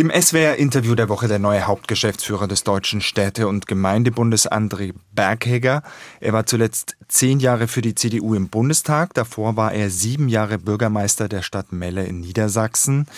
Im 0.00 0.10
SWR-Interview 0.10 0.94
der 0.94 1.10
Woche 1.10 1.28
der 1.28 1.38
neue 1.38 1.66
Hauptgeschäftsführer 1.66 2.48
des 2.48 2.64
Deutschen 2.64 3.02
Städte- 3.02 3.46
und 3.46 3.66
Gemeindebundes 3.66 4.50
André 4.50 4.94
Berghegger. 5.12 5.82
Er 6.20 6.32
war 6.32 6.46
zuletzt 6.46 6.96
zehn 7.08 7.38
Jahre 7.38 7.68
für 7.68 7.82
die 7.82 7.94
CDU 7.94 8.34
im 8.34 8.48
Bundestag. 8.48 9.12
Davor 9.12 9.58
war 9.58 9.74
er 9.74 9.90
sieben 9.90 10.30
Jahre 10.30 10.56
Bürgermeister 10.56 11.28
der 11.28 11.42
Stadt 11.42 11.72
Melle 11.72 12.06
in 12.06 12.20
Niedersachsen. 12.20 13.08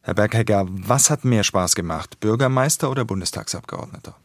Herr 0.00 0.14
Berghegger, 0.14 0.66
was 0.66 1.10
hat 1.10 1.26
mehr 1.26 1.44
Spaß 1.44 1.74
gemacht, 1.74 2.20
Bürgermeister 2.20 2.90
oder 2.90 3.04
Bundestagsabgeordneter? 3.04 4.16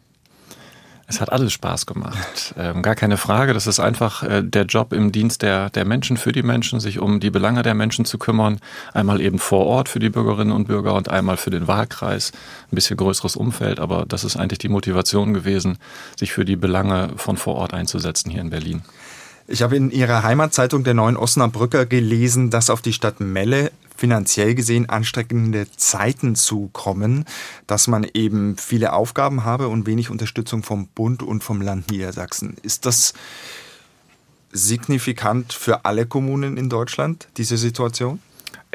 Es 1.08 1.22
hat 1.22 1.32
alles 1.32 1.54
Spaß 1.54 1.86
gemacht. 1.86 2.56
Ähm, 2.58 2.82
gar 2.82 2.96
keine 2.96 3.18
Frage. 3.18 3.54
Das 3.54 3.68
ist 3.68 3.80
einfach 3.80 4.24
äh, 4.24 4.42
der 4.44 4.64
Job 4.66 4.92
im 4.92 5.12
Dienst 5.12 5.44
der, 5.44 5.70
der 5.70 5.86
Menschen 5.86 6.18
für 6.18 6.32
die 6.32 6.42
Menschen, 6.42 6.80
sich 6.80 7.00
um 7.00 7.20
die 7.20 7.30
Belange 7.30 7.62
der 7.62 7.76
Menschen 7.76 8.06
zu 8.06 8.18
kümmern. 8.18 8.60
Einmal 8.94 9.22
eben 9.22 9.38
vor 9.38 9.68
Ort 9.68 9.88
für 9.88 10.00
die 10.00 10.10
Bürgerinnen 10.10 10.52
und 10.52 10.68
Bürger 10.68 10.96
und 10.96 11.10
einmal 11.10 11.38
für 11.38 11.52
den 11.52 11.68
Wahlkreis. 11.68 12.32
Ein 12.72 12.76
bisschen 12.76 12.98
größeres 12.98 13.36
Umfeld, 13.36 13.80
aber 13.80 14.06
das 14.08 14.24
ist 14.24 14.36
eigentlich 14.36 14.60
die 14.60 14.70
Motivation 14.70 15.36
gewesen, 15.36 15.78
sich 16.18 16.32
für 16.32 16.44
die 16.44 16.56
Belange 16.56 17.10
von 17.18 17.38
vor 17.38 17.56
Ort 17.56 17.74
einzusetzen 17.74 18.32
hier 18.32 18.42
in 18.42 18.50
Berlin. 18.50 18.82
Ich 19.48 19.62
habe 19.62 19.76
in 19.76 19.92
Ihrer 19.92 20.24
Heimatzeitung 20.24 20.84
der 20.84 20.96
Neuen 20.96 21.18
Osnabrücker 21.18 21.86
gelesen, 21.86 22.50
dass 22.50 22.72
auf 22.72 22.82
die 22.82 22.94
Stadt 22.94 23.20
Melle 23.20 23.72
finanziell 23.96 24.56
gesehen 24.56 24.90
anstrengende 24.90 25.68
Zeiten 25.76 26.36
zukommen, 26.36 27.26
dass 27.68 27.88
man 27.88 28.06
eben 28.14 28.58
viele 28.58 28.94
Aufgaben 28.94 29.44
habe 29.44 29.68
und 29.68 29.88
wenig 29.88 30.10
Unterstützung 30.10 30.64
vom 30.64 30.88
Bund 30.88 31.24
und 31.24 31.44
vom 31.44 31.62
Land 31.62 31.90
Niedersachsen. 31.90 32.56
Ist 32.62 32.86
das 32.86 33.14
signifikant 34.52 35.54
für 35.54 35.86
alle 35.86 36.06
Kommunen 36.06 36.58
in 36.58 36.70
Deutschland, 36.70 37.28
diese 37.38 37.58
Situation? 37.58 38.20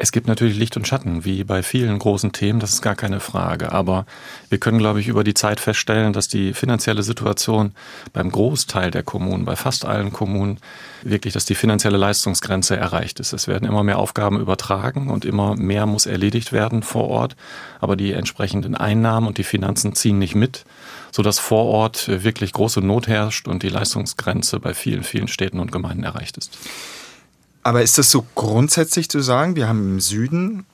Es 0.03 0.11
gibt 0.11 0.25
natürlich 0.25 0.57
Licht 0.57 0.75
und 0.77 0.87
Schatten, 0.87 1.25
wie 1.25 1.43
bei 1.43 1.61
vielen 1.61 1.99
großen 1.99 2.31
Themen, 2.31 2.59
das 2.59 2.73
ist 2.73 2.81
gar 2.81 2.95
keine 2.95 3.19
Frage. 3.19 3.71
Aber 3.71 4.07
wir 4.49 4.57
können, 4.57 4.79
glaube 4.79 4.99
ich, 4.99 5.07
über 5.07 5.23
die 5.23 5.35
Zeit 5.35 5.59
feststellen, 5.59 6.11
dass 6.11 6.27
die 6.27 6.55
finanzielle 6.55 7.03
Situation 7.03 7.73
beim 8.11 8.31
Großteil 8.31 8.89
der 8.89 9.03
Kommunen, 9.03 9.45
bei 9.45 9.55
fast 9.55 9.85
allen 9.85 10.11
Kommunen, 10.11 10.57
wirklich, 11.03 11.35
dass 11.35 11.45
die 11.45 11.53
finanzielle 11.53 11.97
Leistungsgrenze 11.97 12.75
erreicht 12.75 13.19
ist. 13.19 13.31
Es 13.31 13.47
werden 13.47 13.69
immer 13.69 13.83
mehr 13.83 13.99
Aufgaben 13.99 14.39
übertragen 14.39 15.11
und 15.11 15.23
immer 15.23 15.55
mehr 15.55 15.85
muss 15.85 16.07
erledigt 16.07 16.51
werden 16.51 16.81
vor 16.81 17.07
Ort. 17.07 17.35
Aber 17.79 17.95
die 17.95 18.13
entsprechenden 18.13 18.73
Einnahmen 18.73 19.27
und 19.27 19.37
die 19.37 19.43
Finanzen 19.43 19.93
ziehen 19.93 20.17
nicht 20.17 20.33
mit, 20.33 20.65
sodass 21.11 21.37
vor 21.37 21.65
Ort 21.65 22.07
wirklich 22.07 22.53
große 22.53 22.81
Not 22.81 23.07
herrscht 23.07 23.47
und 23.47 23.61
die 23.61 23.69
Leistungsgrenze 23.69 24.59
bei 24.59 24.73
vielen, 24.73 25.03
vielen 25.03 25.27
Städten 25.27 25.59
und 25.59 25.71
Gemeinden 25.71 26.05
erreicht 26.05 26.39
ist. 26.39 26.57
Aber 27.63 27.81
ist 27.81 27.97
das 27.97 28.11
so 28.11 28.25
grundsätzlich 28.35 29.09
zu 29.09 29.21
sagen? 29.21 29.55
Wir 29.55 29.67
haben 29.67 29.93
im 29.93 29.99
Süden 29.99 30.65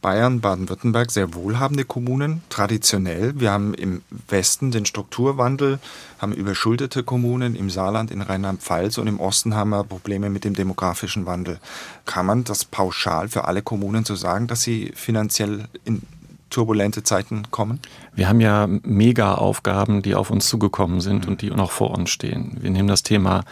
Bayern, 0.00 0.40
Baden-Württemberg 0.40 1.10
sehr 1.10 1.34
wohlhabende 1.34 1.84
Kommunen, 1.84 2.42
traditionell. 2.50 3.40
Wir 3.40 3.50
haben 3.50 3.74
im 3.74 4.02
Westen 4.28 4.70
den 4.70 4.86
Strukturwandel, 4.86 5.80
haben 6.20 6.32
überschuldete 6.32 7.02
Kommunen, 7.02 7.56
im 7.56 7.68
Saarland, 7.68 8.12
in 8.12 8.22
Rheinland-Pfalz 8.22 8.98
und 8.98 9.08
im 9.08 9.18
Osten 9.18 9.56
haben 9.56 9.70
wir 9.70 9.82
Probleme 9.82 10.30
mit 10.30 10.44
dem 10.44 10.54
demografischen 10.54 11.26
Wandel. 11.26 11.58
Kann 12.06 12.26
man 12.26 12.44
das 12.44 12.64
pauschal 12.64 13.28
für 13.28 13.46
alle 13.46 13.62
Kommunen 13.62 14.04
so 14.04 14.14
sagen, 14.14 14.46
dass 14.46 14.62
sie 14.62 14.92
finanziell 14.94 15.64
in 15.84 16.02
turbulente 16.48 17.02
Zeiten 17.02 17.50
kommen? 17.50 17.80
Wir 18.14 18.28
haben 18.28 18.40
ja 18.40 18.68
Mega-Aufgaben, 18.68 20.02
die 20.02 20.14
auf 20.14 20.30
uns 20.30 20.46
zugekommen 20.46 21.00
sind 21.00 21.24
mhm. 21.24 21.32
und 21.32 21.42
die 21.42 21.50
noch 21.50 21.72
vor 21.72 21.90
uns 21.90 22.10
stehen. 22.10 22.56
Wir 22.60 22.70
nehmen 22.70 22.88
das 22.88 23.02
Thema 23.02 23.44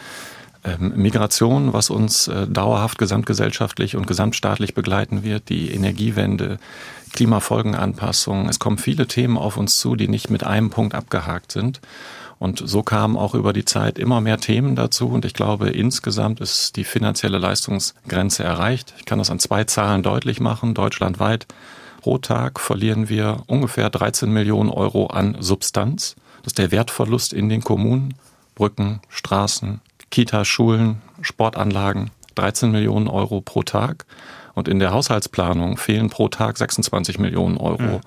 Migration, 0.79 1.73
was 1.73 1.89
uns 1.89 2.27
äh, 2.27 2.47
dauerhaft 2.47 2.97
gesamtgesellschaftlich 2.97 3.95
und 3.95 4.07
gesamtstaatlich 4.07 4.73
begleiten 4.73 5.23
wird, 5.23 5.49
die 5.49 5.71
Energiewende, 5.71 6.59
Klimafolgenanpassung. 7.13 8.49
Es 8.49 8.59
kommen 8.59 8.77
viele 8.77 9.07
Themen 9.07 9.37
auf 9.37 9.57
uns 9.57 9.77
zu, 9.77 9.95
die 9.95 10.07
nicht 10.07 10.29
mit 10.29 10.43
einem 10.43 10.69
Punkt 10.69 10.95
abgehakt 10.95 11.51
sind. 11.51 11.79
Und 12.39 12.61
so 12.63 12.83
kamen 12.83 13.17
auch 13.17 13.33
über 13.33 13.51
die 13.51 13.65
Zeit 13.65 13.97
immer 13.97 14.21
mehr 14.21 14.39
Themen 14.39 14.75
dazu. 14.75 15.07
Und 15.07 15.25
ich 15.25 15.33
glaube, 15.33 15.69
insgesamt 15.69 16.39
ist 16.39 16.75
die 16.75 16.83
finanzielle 16.83 17.39
Leistungsgrenze 17.39 18.43
erreicht. 18.43 18.93
Ich 18.99 19.05
kann 19.05 19.17
das 19.17 19.31
an 19.31 19.39
zwei 19.39 19.63
Zahlen 19.63 20.03
deutlich 20.03 20.39
machen. 20.39 20.75
Deutschlandweit 20.75 21.47
pro 22.01 22.19
Tag 22.19 22.59
verlieren 22.59 23.09
wir 23.09 23.43
ungefähr 23.47 23.89
13 23.89 24.31
Millionen 24.31 24.69
Euro 24.69 25.07
an 25.07 25.37
Substanz. 25.39 26.15
Das 26.43 26.51
ist 26.51 26.59
der 26.59 26.71
Wertverlust 26.71 27.33
in 27.33 27.49
den 27.49 27.63
Kommunen. 27.63 28.13
Brücken, 28.53 29.01
Straßen, 29.09 29.81
Kitas, 30.11 30.47
Schulen, 30.47 31.01
Sportanlagen 31.21 32.11
13 32.35 32.71
Millionen 32.71 33.07
Euro 33.07 33.41
pro 33.41 33.63
Tag. 33.63 34.05
Und 34.53 34.67
in 34.67 34.79
der 34.79 34.91
Haushaltsplanung 34.91 35.77
fehlen 35.77 36.09
pro 36.09 36.29
Tag 36.29 36.57
26 36.57 37.19
Millionen 37.19 37.57
Euro. 37.57 37.81
Mhm. 37.81 38.01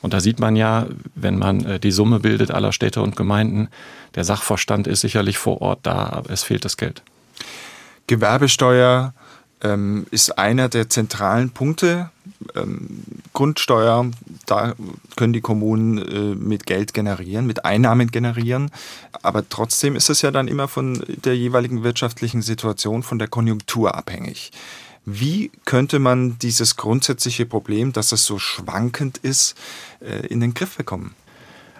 Und 0.00 0.12
da 0.12 0.20
sieht 0.20 0.40
man 0.40 0.56
ja, 0.56 0.86
wenn 1.14 1.38
man 1.38 1.64
äh, 1.64 1.78
die 1.78 1.92
Summe 1.92 2.18
bildet 2.18 2.50
aller 2.50 2.72
Städte 2.72 3.00
und 3.00 3.16
Gemeinden, 3.16 3.68
der 4.16 4.24
Sachverstand 4.24 4.88
ist 4.88 5.00
sicherlich 5.00 5.38
vor 5.38 5.62
Ort 5.62 5.80
da, 5.84 6.06
aber 6.06 6.30
es 6.30 6.42
fehlt 6.42 6.64
das 6.64 6.76
Geld. 6.76 7.02
Gewerbesteuer 8.08 9.14
ähm, 9.62 10.06
ist 10.10 10.38
einer 10.38 10.68
der 10.68 10.88
zentralen 10.88 11.50
Punkte. 11.50 12.10
Ähm, 12.56 13.02
Grundsteuer, 13.32 14.10
da 14.46 14.74
können 15.16 15.32
die 15.32 15.40
Kommunen 15.40 15.98
äh, 15.98 16.34
mit 16.34 16.66
Geld 16.66 16.92
generieren, 16.94 17.46
mit 17.46 17.64
Einnahmen 17.64 18.10
generieren. 18.10 18.70
Aber 19.22 19.48
trotzdem 19.48 19.96
ist 19.96 20.10
es 20.10 20.22
ja 20.22 20.30
dann 20.30 20.48
immer 20.48 20.68
von 20.68 21.02
der 21.24 21.36
jeweiligen 21.36 21.84
wirtschaftlichen 21.84 22.42
Situation, 22.42 23.02
von 23.02 23.18
der 23.18 23.28
Konjunktur 23.28 23.94
abhängig. 23.94 24.50
Wie 25.04 25.50
könnte 25.64 25.98
man 25.98 26.38
dieses 26.38 26.76
grundsätzliche 26.76 27.46
Problem, 27.46 27.92
dass 27.92 28.12
es 28.12 28.24
so 28.24 28.38
schwankend 28.38 29.18
ist, 29.18 29.56
äh, 30.00 30.26
in 30.26 30.40
den 30.40 30.54
Griff 30.54 30.76
bekommen? 30.76 31.14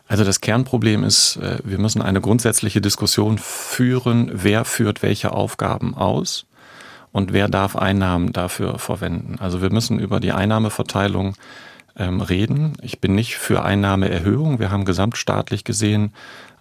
Also 0.08 0.24
das 0.24 0.40
Kernproblem 0.40 1.04
ist, 1.04 1.36
äh, 1.36 1.58
wir 1.64 1.78
müssen 1.78 2.02
eine 2.02 2.20
grundsätzliche 2.20 2.80
Diskussion 2.80 3.38
führen, 3.38 4.30
wer 4.32 4.64
führt 4.64 5.02
welche 5.02 5.32
Aufgaben 5.32 5.94
aus 5.94 6.46
und 7.12 7.32
wer 7.32 7.48
darf 7.48 7.76
Einnahmen 7.76 8.32
dafür 8.32 8.78
verwenden. 8.78 9.36
Also 9.38 9.62
wir 9.62 9.70
müssen 9.70 9.98
über 9.98 10.18
die 10.18 10.32
Einnahmeverteilung 10.32 11.34
ähm, 11.96 12.20
reden. 12.20 12.74
Ich 12.82 13.00
bin 13.00 13.14
nicht 13.14 13.36
für 13.36 13.64
Einnahmeerhöhung. 13.64 14.58
Wir 14.58 14.70
haben 14.70 14.84
gesamtstaatlich 14.84 15.64
gesehen 15.64 16.12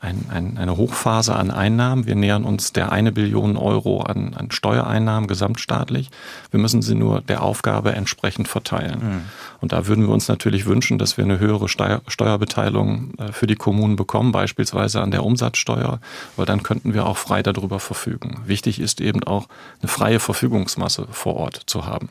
ein, 0.01 0.25
ein, 0.29 0.57
eine 0.57 0.77
Hochphase 0.77 1.35
an 1.35 1.51
Einnahmen. 1.51 2.07
Wir 2.07 2.15
nähern 2.15 2.43
uns 2.43 2.73
der 2.73 2.91
eine 2.91 3.11
Billion 3.11 3.55
Euro 3.55 4.01
an, 4.01 4.33
an 4.33 4.49
Steuereinnahmen 4.49 5.27
gesamtstaatlich. 5.27 6.09
Wir 6.49 6.59
müssen 6.59 6.81
sie 6.81 6.95
nur 6.95 7.21
der 7.21 7.43
Aufgabe 7.43 7.93
entsprechend 7.93 8.47
verteilen. 8.47 8.99
Mhm. 8.99 9.21
Und 9.61 9.73
da 9.73 9.85
würden 9.85 10.07
wir 10.07 10.13
uns 10.13 10.27
natürlich 10.27 10.65
wünschen, 10.65 10.97
dass 10.97 11.17
wir 11.17 11.23
eine 11.23 11.39
höhere 11.39 11.69
Steuer, 11.69 12.01
Steuerbeteiligung 12.07 13.13
äh, 13.19 13.31
für 13.31 13.45
die 13.45 13.55
Kommunen 13.55 13.95
bekommen, 13.95 14.31
beispielsweise 14.31 15.01
an 15.01 15.11
der 15.11 15.23
Umsatzsteuer, 15.23 15.99
weil 16.35 16.45
dann 16.47 16.63
könnten 16.63 16.95
wir 16.95 17.05
auch 17.05 17.17
frei 17.17 17.43
darüber 17.43 17.79
verfügen. 17.79 18.41
Wichtig 18.45 18.79
ist 18.79 19.01
eben 19.01 19.23
auch 19.23 19.47
eine 19.81 19.89
freie 19.89 20.19
Verfügungsmasse 20.19 21.07
vor 21.11 21.35
Ort 21.35 21.61
zu 21.67 21.85
haben. 21.85 22.09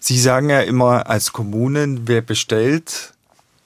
Sie 0.00 0.18
sagen 0.18 0.50
ja 0.50 0.60
immer 0.60 1.08
als 1.08 1.32
Kommunen, 1.32 2.08
wer 2.08 2.22
bestellt, 2.22 3.12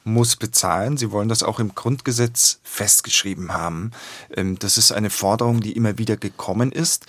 muss 0.04 0.36
bezahlen. 0.36 0.96
Sie 0.96 1.10
wollen 1.10 1.28
das 1.28 1.42
auch 1.42 1.58
im 1.58 1.74
Grundgesetz 1.74 2.60
festgeschrieben 2.62 3.52
haben. 3.52 3.92
Ähm, 4.36 4.58
das 4.58 4.78
ist 4.78 4.92
eine 4.92 5.10
Forderung, 5.10 5.60
die 5.60 5.72
immer 5.72 5.98
wieder 5.98 6.16
gekommen 6.16 6.72
ist. 6.72 7.06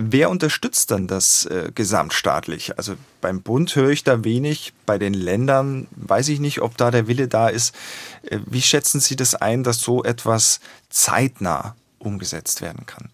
Wer 0.00 0.30
unterstützt 0.30 0.92
dann 0.92 1.08
das 1.08 1.46
äh, 1.46 1.72
gesamtstaatlich? 1.74 2.78
Also 2.78 2.94
beim 3.20 3.42
Bund 3.42 3.74
höre 3.74 3.90
ich 3.90 4.04
da 4.04 4.22
wenig, 4.22 4.72
bei 4.86 4.96
den 4.96 5.12
Ländern 5.12 5.88
weiß 5.90 6.28
ich 6.28 6.38
nicht, 6.38 6.62
ob 6.62 6.76
da 6.76 6.92
der 6.92 7.08
Wille 7.08 7.26
da 7.26 7.48
ist. 7.48 7.74
Äh, 8.22 8.38
wie 8.46 8.62
schätzen 8.62 9.00
Sie 9.00 9.16
das 9.16 9.34
ein, 9.34 9.64
dass 9.64 9.80
so 9.80 10.04
etwas 10.04 10.60
zeitnah 10.88 11.74
umgesetzt 11.98 12.62
werden 12.62 12.86
kann? 12.86 13.10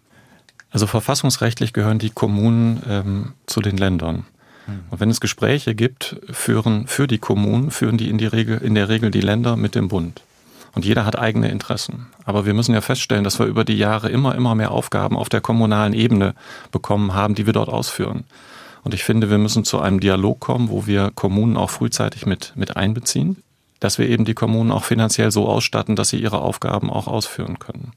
Also 0.69 0.87
verfassungsrechtlich 0.87 1.73
gehören 1.73 1.99
die 1.99 2.09
Kommunen 2.11 2.83
ähm, 2.87 3.33
zu 3.47 3.61
den 3.61 3.77
Ländern. 3.77 4.25
Hm. 4.65 4.81
Und 4.89 4.99
wenn 4.99 5.09
es 5.09 5.21
Gespräche 5.21 5.75
gibt, 5.75 6.17
führen 6.31 6.87
für 6.87 7.07
die 7.07 7.17
Kommunen, 7.17 7.71
führen 7.71 7.97
die 7.97 8.09
in, 8.09 8.17
die 8.17 8.25
Regel, 8.25 8.57
in 8.57 8.75
der 8.75 8.89
Regel 8.89 9.11
die 9.11 9.21
Länder 9.21 9.55
mit 9.55 9.75
dem 9.75 9.87
Bund. 9.87 10.21
Und 10.73 10.83
jeder 10.83 11.05
hat 11.05 11.17
eigene 11.17 11.49
Interessen. 11.49 12.07
Aber 12.25 12.45
wir 12.45 12.53
müssen 12.53 12.73
ja 12.73 12.81
feststellen, 12.81 13.23
dass 13.23 13.39
wir 13.39 13.45
über 13.45 13.63
die 13.63 13.77
Jahre 13.77 14.09
immer, 14.09 14.35
immer 14.35 14.55
mehr 14.55 14.71
Aufgaben 14.71 15.17
auf 15.17 15.29
der 15.29 15.39
kommunalen 15.39 15.93
Ebene 15.93 16.35
bekommen 16.71 17.13
haben, 17.13 17.33
die 17.33 17.45
wir 17.45 17.53
dort 17.53 17.69
ausführen. 17.69 18.25
Und 18.83 18.93
ich 18.93 19.03
finde, 19.03 19.29
wir 19.29 19.37
müssen 19.37 19.63
zu 19.63 19.79
einem 19.79 19.99
Dialog 19.99 20.41
kommen, 20.41 20.69
wo 20.69 20.85
wir 20.85 21.11
Kommunen 21.15 21.55
auch 21.57 21.69
frühzeitig 21.69 22.25
mit, 22.25 22.53
mit 22.55 22.75
einbeziehen, 22.75 23.37
dass 23.79 23.97
wir 23.97 24.09
eben 24.09 24.25
die 24.25 24.33
Kommunen 24.33 24.71
auch 24.71 24.83
finanziell 24.83 25.31
so 25.31 25.47
ausstatten, 25.47 25.95
dass 25.95 26.09
sie 26.09 26.19
ihre 26.19 26.41
Aufgaben 26.41 26.89
auch 26.89 27.07
ausführen 27.07 27.57
können. 27.57 27.93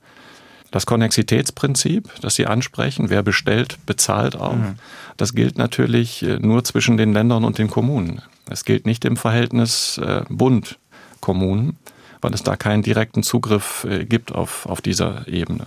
Das 0.71 0.85
Konnexitätsprinzip, 0.85 2.11
das 2.21 2.35
Sie 2.35 2.47
ansprechen, 2.47 3.09
wer 3.09 3.23
bestellt, 3.23 3.79
bezahlt 3.87 4.37
auch. 4.37 4.57
Mhm. 4.57 4.75
Das 5.17 5.35
gilt 5.35 5.57
natürlich 5.57 6.23
äh, 6.23 6.39
nur 6.39 6.63
zwischen 6.65 6.97
den 6.97 7.13
Ländern 7.13 7.45
und 7.45 7.59
den 7.59 7.69
Kommunen. 7.69 8.23
Es 8.51 8.65
gilt 8.65 8.87
nicht 8.87 9.05
im 9.05 9.17
Verhältnis 9.17 9.99
äh, 9.99 10.23
Bund-Kommunen, 10.29 11.77
weil 12.21 12.35
es 12.35 12.43
da 12.43 12.57
keinen 12.57 12.83
direkten 12.83 13.23
Zugriff 13.23 13.87
äh, 13.89 14.05
gibt 14.05 14.33
auf, 14.33 14.67
auf 14.67 14.81
dieser 14.83 15.27
Ebene. 15.27 15.65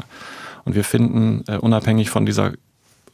Und 0.65 0.75
wir 0.75 0.83
finden, 0.83 1.41
unabhängig 1.59 2.11
von 2.11 2.27
dieser 2.27 2.53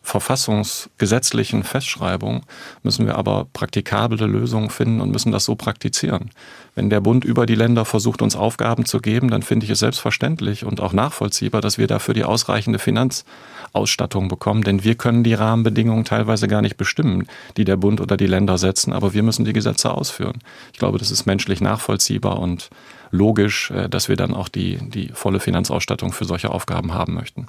verfassungsgesetzlichen 0.07 1.63
Festschreibung 1.63 2.43
müssen 2.81 3.05
wir 3.05 3.15
aber 3.15 3.45
praktikable 3.51 4.25
Lösungen 4.25 4.69
finden 4.69 5.01
und 5.01 5.11
müssen 5.11 5.33
das 5.33 5.43
so 5.43 5.55
praktizieren. 5.55 6.29
Wenn 6.75 6.89
der 6.89 7.01
Bund 7.01 7.25
über 7.25 7.45
die 7.45 7.55
Länder 7.55 7.83
versucht, 7.83 8.21
uns 8.21 8.37
Aufgaben 8.37 8.85
zu 8.85 8.99
geben, 8.99 9.29
dann 9.29 9.43
finde 9.43 9.65
ich 9.65 9.69
es 9.69 9.79
selbstverständlich 9.79 10.63
und 10.63 10.79
auch 10.79 10.93
nachvollziehbar, 10.93 11.59
dass 11.59 11.77
wir 11.77 11.87
dafür 11.87 12.13
die 12.13 12.23
ausreichende 12.23 12.79
Finanzausstattung 12.79 14.29
bekommen, 14.29 14.63
denn 14.63 14.85
wir 14.85 14.95
können 14.95 15.25
die 15.25 15.33
Rahmenbedingungen 15.33 16.05
teilweise 16.05 16.47
gar 16.47 16.61
nicht 16.61 16.77
bestimmen, 16.77 17.27
die 17.57 17.65
der 17.65 17.75
Bund 17.75 17.99
oder 17.99 18.15
die 18.15 18.27
Länder 18.27 18.57
setzen, 18.57 18.93
aber 18.93 19.13
wir 19.13 19.23
müssen 19.23 19.43
die 19.43 19.53
Gesetze 19.53 19.91
ausführen. 19.91 20.39
Ich 20.71 20.79
glaube, 20.79 20.99
das 20.99 21.11
ist 21.11 21.25
menschlich 21.25 21.59
nachvollziehbar 21.59 22.39
und 22.39 22.69
logisch, 23.11 23.71
äh, 23.71 23.89
dass 23.89 24.09
wir 24.09 24.15
dann 24.15 24.33
auch 24.33 24.49
die, 24.49 24.77
die 24.89 25.09
volle 25.13 25.39
Finanzausstattung 25.39 26.13
für 26.13 26.25
solche 26.25 26.51
Aufgaben 26.51 26.93
haben 26.93 27.13
möchten. 27.13 27.47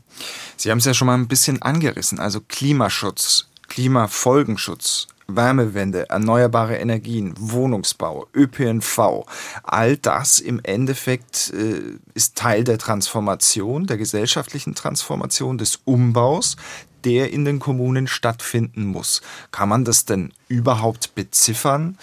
Sie 0.57 0.71
haben 0.71 0.79
es 0.79 0.85
ja 0.85 0.95
schon 0.95 1.07
mal 1.07 1.15
ein 1.15 1.29
bisschen 1.29 1.63
angerissen, 1.63 2.19
also 2.19 2.41
Klimaschutz, 2.41 3.49
Klimafolgenschutz, 3.69 5.09
Wärmewende, 5.31 6.09
erneuerbare 6.09 6.79
Energien, 6.79 7.35
Wohnungsbau, 7.39 8.27
ÖPNV, 8.35 9.27
all 9.63 9.99
das 9.99 10.41
im 10.41 10.59
Endeffekt 10.63 11.53
äh, 11.53 11.83
ist 12.15 12.35
Teil 12.37 12.65
der 12.65 12.79
Transformation, 12.79 13.87
der 13.87 13.99
gesellschaftlichen 13.99 14.75
Transformation, 14.75 15.59
des 15.59 15.81
Umbaus, 15.85 16.57
der 17.05 17.31
in 17.31 17.45
den 17.45 17.59
Kommunen 17.59 18.07
stattfinden 18.07 18.87
muss. 18.87 19.21
Kann 19.51 19.69
man 19.69 19.85
das 19.85 20.07
denn 20.07 20.33
überhaupt 20.49 21.15
beziffern, 21.15 21.99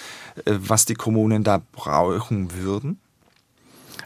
äh, 0.46 0.54
was 0.60 0.86
die 0.86 0.94
Kommunen 0.94 1.44
da 1.44 1.62
brauchen 1.72 2.54
würden? 2.54 3.00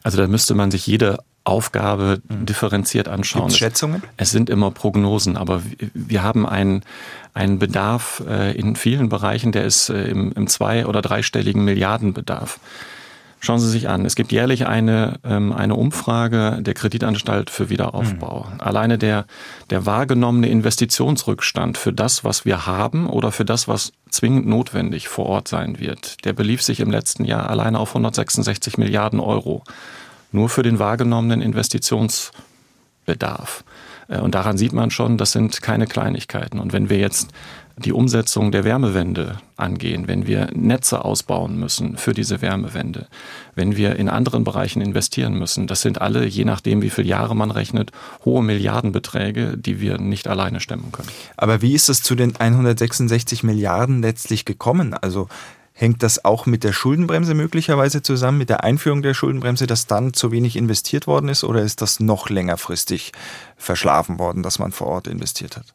Also 0.03 0.17
da 0.17 0.27
müsste 0.27 0.55
man 0.55 0.71
sich 0.71 0.87
jede 0.87 1.19
Aufgabe 1.43 2.21
mhm. 2.27 2.45
differenziert 2.45 3.07
anschauen. 3.07 3.43
Gibt's 3.43 3.57
Schätzungen? 3.57 4.03
Es 4.17 4.31
sind 4.31 4.49
immer 4.49 4.71
Prognosen, 4.71 5.37
aber 5.37 5.61
wir 5.93 6.21
haben 6.23 6.45
einen, 6.45 6.83
einen 7.33 7.59
Bedarf 7.59 8.21
äh, 8.27 8.55
in 8.57 8.75
vielen 8.75 9.09
Bereichen, 9.09 9.51
der 9.51 9.65
ist 9.65 9.89
äh, 9.89 10.05
im, 10.05 10.31
im 10.33 10.47
zwei- 10.47 10.85
oder 10.85 11.01
dreistelligen 11.01 11.63
Milliardenbedarf. 11.63 12.59
Schauen 13.41 13.59
Sie 13.59 13.69
sich 13.69 13.87
an, 13.87 14.05
es 14.05 14.15
gibt 14.15 14.33
jährlich 14.33 14.67
eine, 14.67 15.19
ähm, 15.23 15.53
eine 15.53 15.75
Umfrage 15.75 16.57
der 16.61 16.73
Kreditanstalt 16.73 17.49
für 17.49 17.69
Wiederaufbau. 17.69 18.47
Mhm. 18.53 18.61
Alleine 18.61 18.97
der, 18.97 19.25
der 19.69 19.85
wahrgenommene 19.85 20.49
Investitionsrückstand 20.49 21.77
für 21.77 21.93
das, 21.93 22.25
was 22.25 22.43
wir 22.43 22.65
haben 22.65 23.07
oder 23.07 23.31
für 23.31 23.45
das, 23.45 23.69
was 23.69 23.93
zwingend 24.09 24.47
notwendig 24.47 25.07
vor 25.07 25.27
Ort 25.27 25.47
sein 25.47 25.79
wird, 25.79 26.25
der 26.25 26.33
belief 26.33 26.61
sich 26.61 26.81
im 26.81 26.91
letzten 26.91 27.23
Jahr 27.23 27.49
alleine 27.49 27.79
auf 27.79 27.91
166 27.91 28.77
Milliarden 28.77 29.21
Euro. 29.21 29.63
Nur 30.31 30.49
für 30.49 30.61
den 30.63 30.77
wahrgenommenen 30.77 31.41
Investitionsbedarf. 31.41 33.63
Äh, 34.09 34.19
und 34.19 34.35
daran 34.35 34.57
sieht 34.57 34.73
man 34.73 34.91
schon, 34.91 35.17
das 35.17 35.31
sind 35.31 35.61
keine 35.61 35.87
Kleinigkeiten. 35.87 36.59
Und 36.59 36.73
wenn 36.73 36.89
wir 36.89 36.99
jetzt 36.99 37.29
die 37.79 37.93
Umsetzung 37.93 38.51
der 38.51 38.63
Wärmewende 38.63 39.39
angehen, 39.55 40.07
wenn 40.07 40.27
wir 40.27 40.49
Netze 40.53 41.03
ausbauen 41.03 41.57
müssen 41.57 41.97
für 41.97 42.13
diese 42.13 42.41
Wärmewende, 42.41 43.07
wenn 43.55 43.75
wir 43.75 43.95
in 43.95 44.09
anderen 44.09 44.43
Bereichen 44.43 44.81
investieren 44.81 45.33
müssen, 45.33 45.67
das 45.67 45.81
sind 45.81 46.01
alle, 46.01 46.25
je 46.25 46.45
nachdem, 46.45 46.81
wie 46.81 46.89
viele 46.89 47.07
Jahre 47.07 47.35
man 47.35 47.51
rechnet, 47.51 47.91
hohe 48.25 48.43
Milliardenbeträge, 48.43 49.57
die 49.57 49.81
wir 49.81 49.97
nicht 49.97 50.27
alleine 50.27 50.59
stemmen 50.59 50.91
können. 50.91 51.09
Aber 51.37 51.61
wie 51.61 51.73
ist 51.73 51.89
es 51.89 52.03
zu 52.03 52.15
den 52.15 52.35
166 52.35 53.43
Milliarden 53.43 54.01
letztlich 54.01 54.45
gekommen? 54.45 54.93
Also 54.93 55.27
Hängt 55.79 56.03
das 56.03 56.25
auch 56.25 56.45
mit 56.45 56.65
der 56.65 56.73
Schuldenbremse 56.73 57.33
möglicherweise 57.33 58.01
zusammen, 58.01 58.37
mit 58.37 58.49
der 58.49 58.65
Einführung 58.65 59.01
der 59.01 59.13
Schuldenbremse, 59.13 59.65
dass 59.65 59.87
dann 59.87 60.13
zu 60.13 60.29
wenig 60.29 60.57
investiert 60.57 61.07
worden 61.07 61.29
ist 61.29 61.45
oder 61.45 61.61
ist 61.61 61.81
das 61.81 62.01
noch 62.01 62.29
längerfristig 62.29 63.13
verschlafen 63.55 64.19
worden, 64.19 64.43
dass 64.43 64.59
man 64.59 64.73
vor 64.73 64.87
Ort 64.87 65.07
investiert 65.07 65.55
hat? 65.55 65.73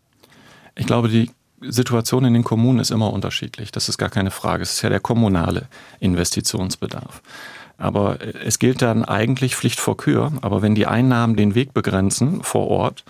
Ich 0.75 0.85
glaube, 0.85 1.09
die 1.09 1.31
Situation 1.69 2.25
in 2.25 2.35
den 2.35 2.45
Kommunen 2.45 2.79
ist 2.79 2.91
immer 2.91 3.13
unterschiedlich. 3.13 3.73
Das 3.73 3.89
ist 3.89 3.99
gar 3.99 4.11
keine 4.11 4.31
Frage. 4.31 4.63
Es 4.63 4.75
ist 4.75 4.83
ja 4.83 4.89
der 4.89 5.01
kommunale 5.01 5.69
Investitionsbedarf. 6.01 7.23
Aber 7.77 8.19
es 8.45 8.59
gilt 8.59 8.83
dann 8.83 9.05
eigentlich 9.05 9.57
Pflicht 9.57 9.81
vor 9.81 9.97
Kür. 9.97 10.33
Aber 10.43 10.63
wenn 10.63 10.75
die 10.75 10.87
Einnahmen 10.87 11.37
den 11.37 11.55
Weg 11.55 11.75
begrenzen 11.75 12.43
vor 12.43 12.69
Ort, 12.69 13.05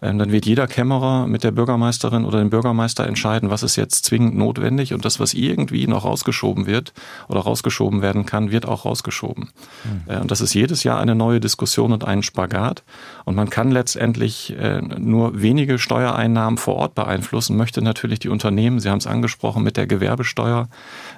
dann 0.00 0.32
wird 0.32 0.46
jeder 0.46 0.66
Kämmerer 0.66 1.26
mit 1.26 1.44
der 1.44 1.50
Bürgermeisterin 1.50 2.24
oder 2.24 2.38
dem 2.38 2.50
Bürgermeister 2.50 3.06
entscheiden, 3.06 3.50
was 3.50 3.62
ist 3.62 3.76
jetzt 3.76 4.04
zwingend 4.04 4.36
notwendig 4.36 4.92
und 4.92 5.04
das, 5.04 5.20
was 5.20 5.34
irgendwie 5.34 5.86
noch 5.86 6.04
rausgeschoben 6.04 6.66
wird 6.66 6.92
oder 7.28 7.40
rausgeschoben 7.40 8.02
werden 8.02 8.26
kann, 8.26 8.50
wird 8.50 8.66
auch 8.66 8.84
rausgeschoben. 8.84 9.50
Mhm. 9.84 10.20
Und 10.22 10.30
das 10.30 10.40
ist 10.40 10.54
jedes 10.54 10.84
Jahr 10.84 11.00
eine 11.00 11.14
neue 11.14 11.40
Diskussion 11.40 11.92
und 11.92 12.04
ein 12.04 12.22
Spagat. 12.22 12.82
Und 13.24 13.34
man 13.34 13.50
kann 13.50 13.70
letztendlich 13.70 14.56
äh, 14.58 14.80
nur 14.80 15.40
wenige 15.40 15.78
Steuereinnahmen 15.78 16.58
vor 16.58 16.76
Ort 16.76 16.94
beeinflussen, 16.94 17.56
möchte 17.56 17.82
natürlich 17.82 18.18
die 18.18 18.28
Unternehmen, 18.28 18.80
Sie 18.80 18.90
haben 18.90 18.98
es 18.98 19.06
angesprochen, 19.06 19.62
mit 19.62 19.76
der 19.76 19.86
Gewerbesteuer, 19.86 20.68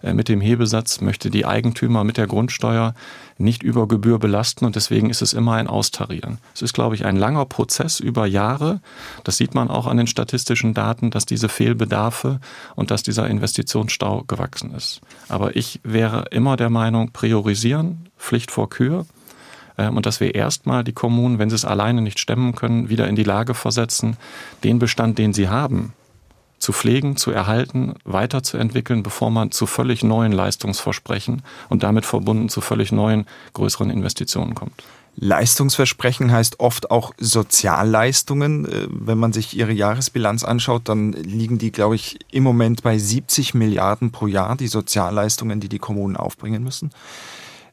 äh, 0.03 0.13
mit 0.13 0.29
dem 0.29 0.41
Hebesatz, 0.41 1.01
möchte 1.01 1.31
die 1.31 1.47
Eigentümer 1.47 2.05
mit 2.05 2.17
der 2.17 2.27
Grundsteuer 2.27 2.95
nicht 3.39 3.63
über 3.63 3.87
Gebühr 3.89 4.19
belasten 4.19 4.65
und 4.65 4.77
deswegen 4.77 5.11
ist 5.11 5.23
es 5.23 5.33
immer 5.33 5.55
ein 5.55 5.69
Austarieren. 5.69 6.39
Es 6.55 6.63
ist, 6.63 6.75
glaube 6.75 6.95
ich, 6.95 7.05
ein 7.05 7.17
langer 7.17 7.47
Prozess 7.47 8.01
über 8.01 8.27
Jahre. 8.27 8.81
Das 9.25 9.37
sieht 9.37 9.55
man 9.55 9.71
auch 9.71 9.87
an 9.87 9.97
den 9.97 10.07
statistischen 10.07 10.75
Daten, 10.75 11.11
dass 11.11 11.25
diese 11.25 11.49
Fehlbedarfe 11.49 12.41
und 12.75 12.91
dass 12.91 13.03
dieser 13.03 13.29
Investitionsstau 13.29 14.25
gewachsen 14.27 14.75
ist. 14.75 15.01
Aber 15.29 15.57
ich 15.57 15.81
wäre 15.85 16.27
immer 16.31 16.57
der 16.57 16.71
Meinung, 16.71 17.13
priorisieren, 17.13 18.09
Pflicht 18.19 18.51
vor 18.51 18.69
Kür 18.69 19.07
ähm, 19.79 19.97
und 19.97 20.05
dass 20.05 20.21
wir 20.21 20.35
erstmal 20.35 20.85
die 20.85 20.93
Kommunen, 20.93 21.39
wenn 21.39 21.49
sie 21.49 21.57
es 21.57 21.65
alleine 21.65 22.03
nicht 22.03 22.19
stemmen 22.19 22.55
können, 22.55 22.89
wieder 22.89 23.09
in 23.09 23.17
die 23.17 23.25
Lage 23.25 23.55
versetzen, 23.55 24.17
den 24.65 24.79
Bestand, 24.79 25.19
den 25.19 25.33
sie 25.33 25.49
haben, 25.49 25.95
zu 26.59 26.73
pflegen, 26.73 27.17
zu 27.17 27.31
erhalten, 27.31 27.95
weiterzuentwickeln, 28.05 29.03
bevor 29.03 29.31
man 29.31 29.51
zu 29.51 29.67
völlig 29.67 30.03
neuen 30.03 30.33
Leistungsversprechen 30.33 31.43
und 31.69 31.83
damit 31.83 32.07
verbunden 32.07 32.49
zu 32.49 32.61
völlig 32.61 32.93
neuen, 32.93 33.27
größeren 33.53 33.91
Investitionen 33.91 34.55
kommt. 34.55 34.83
Leistungsversprechen 35.21 36.31
heißt 36.31 36.61
oft 36.61 36.93
auch 36.93 37.13
Sozialleistungen. 37.19 38.67
Äh, 38.67 38.87
wenn 38.89 39.19
man 39.19 39.33
sich 39.33 39.57
ihre 39.57 39.73
Jahresbilanz 39.73 40.45
anschaut, 40.45 40.83
dann 40.89 41.13
liegen 41.13 41.59
die, 41.59 41.73
glaube 41.73 41.97
ich, 41.97 42.19
im 42.31 42.45
Moment 42.45 42.83
bei 42.83 42.99
70 42.99 43.55
Milliarden 43.55 44.13
pro 44.13 44.27
Jahr, 44.27 44.57
die 44.57 44.69
Sozialleistungen, 44.69 45.61
die 45.61 45.69
die 45.69 45.81
Kommunen 45.81 46.17
aufbringen 46.17 46.63
müssen. 46.63 46.91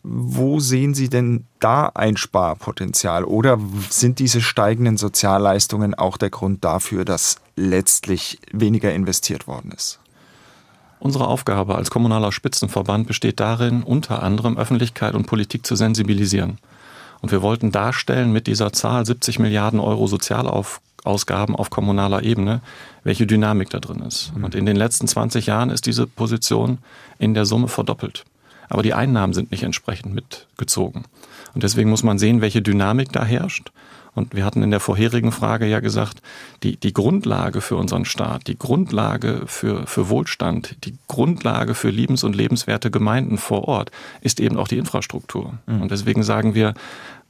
Wo 0.08 0.60
sehen 0.60 0.94
Sie 0.94 1.10
denn 1.10 1.46
da 1.60 1.88
Einsparpotenzial? 1.88 3.24
Oder 3.24 3.58
sind 3.90 4.20
diese 4.20 4.40
steigenden 4.40 4.98
Sozialleistungen 4.98 5.96
auch 5.96 6.18
der 6.18 6.30
Grund 6.30 6.64
dafür, 6.64 7.06
dass 7.06 7.38
letztlich 7.56 8.38
weniger 8.52 8.94
investiert 8.94 9.48
worden 9.48 9.72
ist? 9.72 10.00
Unsere 11.00 11.28
Aufgabe 11.28 11.74
als 11.74 11.90
kommunaler 11.90 12.32
Spitzenverband 12.32 13.08
besteht 13.08 13.40
darin, 13.40 13.82
unter 13.82 14.22
anderem 14.22 14.58
Öffentlichkeit 14.58 15.16
und 15.16 15.26
Politik 15.26 15.66
zu 15.66 15.76
sensibilisieren. 15.76 16.60
Und 17.22 17.32
wir 17.32 17.42
wollten 17.42 17.72
darstellen 17.72 18.32
mit 18.32 18.46
dieser 18.46 18.72
Zahl 18.74 19.08
70 19.08 19.40
Milliarden 19.40 19.80
Euro 19.80 20.06
Sozialausgaben 20.06 21.56
auf 21.56 21.72
kommunaler 21.72 22.22
Ebene, 22.22 22.62
welche 23.04 23.26
Dynamik 23.26 23.72
da 23.72 23.80
drin 23.80 24.02
ist. 24.02 24.36
Mhm. 24.36 24.44
Und 24.44 24.54
in 24.54 24.68
den 24.68 24.76
letzten 24.76 25.08
20 25.08 25.48
Jahren 25.48 25.72
ist 25.72 25.88
diese 25.88 26.06
Position 26.06 26.78
in 27.18 27.34
der 27.34 27.46
Summe 27.46 27.70
verdoppelt 27.70 28.24
aber 28.70 28.84
die 28.84 28.94
Einnahmen 28.94 29.34
sind 29.34 29.52
nicht 29.52 29.64
entsprechend 29.64 30.14
mitgezogen. 30.14 31.06
Und 31.54 31.64
deswegen 31.64 31.90
muss 31.90 32.04
man 32.04 32.20
sehen, 32.20 32.42
welche 32.42 32.62
Dynamik 32.62 33.12
da 33.12 33.24
herrscht. 33.24 33.72
Und 34.14 34.34
wir 34.34 34.46
hatten 34.46 34.64
in 34.64 34.72
der 34.72 34.80
vorherigen 34.80 35.34
Frage 35.34 35.66
ja 35.66 35.82
gesagt, 35.82 36.22
die, 36.64 36.78
die 36.78 36.94
Grundlage 36.94 37.60
für 37.60 37.76
unseren 37.76 38.06
Staat, 38.06 38.48
die 38.48 38.58
Grundlage 38.58 39.42
für, 39.46 39.86
für 39.88 40.08
Wohlstand, 40.10 40.78
die 40.86 40.98
Grundlage 41.08 41.76
für 41.76 41.90
liebens- 41.90 42.24
und 42.24 42.34
lebenswerte 42.34 42.92
Gemeinden 42.92 43.38
vor 43.38 43.68
Ort 43.68 43.92
ist 44.22 44.40
eben 44.40 44.58
auch 44.58 44.70
die 44.70 44.78
Infrastruktur. 44.78 45.56
Mhm. 45.68 45.82
Und 45.82 45.92
deswegen 45.92 46.24
sagen 46.24 46.56
wir, 46.56 46.74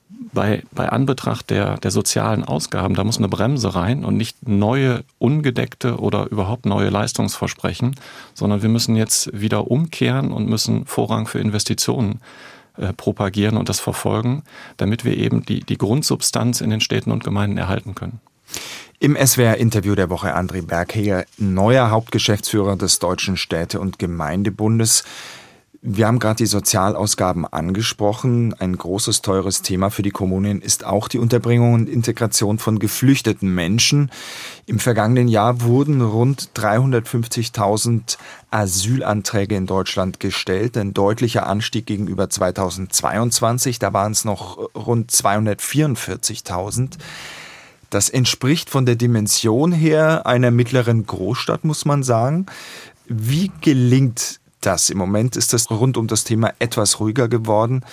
bei, 0.10 0.64
bei 0.72 0.90
Anbetracht 0.90 1.50
der, 1.50 1.78
der 1.78 1.92
sozialen 1.92 2.44
Ausgaben, 2.44 2.96
da 2.96 3.04
muss 3.04 3.18
eine 3.18 3.28
Bremse 3.28 3.74
rein 3.74 4.06
und 4.06 4.18
nicht 4.18 4.48
neue, 4.48 5.04
ungedeckte 5.18 5.98
oder 5.98 6.30
überhaupt 6.30 6.66
neue 6.66 6.90
Leistungsversprechen, 6.90 7.96
sondern 8.34 8.62
wir 8.62 8.70
müssen 8.70 8.96
jetzt 8.96 9.30
wieder 9.40 9.70
umkehren 9.72 10.32
und 10.32 10.48
müssen 10.48 10.86
Vorrang 10.86 11.28
für 11.28 11.40
Investitionen 11.40 12.20
äh, 12.78 12.94
propagieren 12.94 13.58
und 13.58 13.70
das 13.70 13.80
verfolgen, 13.80 14.44
damit 14.78 15.06
wir 15.06 15.18
eben 15.18 15.46
die, 15.46 15.62
die 15.62 15.78
Grundsubstanz 15.78 16.62
in 16.62 16.70
den 16.70 16.82
Städten 16.82 17.12
und 17.12 17.24
Gemeinden 17.24 17.58
erhalten 17.58 17.96
können. 17.96 18.20
Im 19.00 19.16
SWR-Interview 19.16 19.96
der 19.96 20.10
Woche 20.10 20.36
André 20.36 20.66
Bergheger, 20.66 21.26
neuer 21.38 21.90
Hauptgeschäftsführer 21.90 22.76
des 22.76 23.00
Deutschen 23.00 23.38
Städte- 23.38 23.80
und 23.80 24.00
Gemeindebundes. 24.00 25.04
Wir 25.88 26.08
haben 26.08 26.18
gerade 26.18 26.38
die 26.38 26.48
Sozialausgaben 26.48 27.46
angesprochen. 27.46 28.56
Ein 28.56 28.76
großes, 28.76 29.22
teures 29.22 29.62
Thema 29.62 29.92
für 29.92 30.02
die 30.02 30.10
Kommunen 30.10 30.64
ist 30.64 30.84
auch 30.84 31.08
die 31.08 31.20
Unterbringung 31.20 31.76
und 31.76 31.88
Integration 31.88 32.58
von 32.58 32.80
geflüchteten 32.80 33.54
Menschen. 33.54 34.10
Im 34.66 34.80
vergangenen 34.80 35.28
Jahr 35.28 35.62
wurden 35.62 36.02
rund 36.02 36.50
350.000 36.56 38.18
Asylanträge 38.50 39.56
in 39.56 39.68
Deutschland 39.68 40.20
gestellt. 40.20 40.76
Ein 40.76 40.96
deutlicher 40.96 41.46
Anstieg 41.46 41.86
gegenüber 41.86 42.32
2022. 42.32 43.78
Da 43.78 43.94
waren 43.94 44.14
es 44.14 44.26
noch 44.26 44.58
rund 44.74 45.12
244.000. 45.12 46.98
Das 47.92 48.10
entspricht 48.10 48.72
von 48.72 48.88
der 48.88 48.96
Dimension 48.96 49.72
her 49.72 50.26
einer 50.26 50.50
mittleren 50.50 51.06
Großstadt, 51.06 51.64
muss 51.64 51.86
man 51.86 52.02
sagen. 52.02 52.48
Wie 53.08 53.52
gelingt 53.62 54.40
das? 54.66 54.90
Im 54.90 54.98
Moment 54.98 55.36
ist 55.36 55.54
das 55.54 55.70
rund 55.70 55.98
um 55.98 56.08
das 56.08 56.24
Thema 56.24 56.54
etwas 56.60 57.00
ruhiger 57.00 57.28
geworden. 57.28 57.84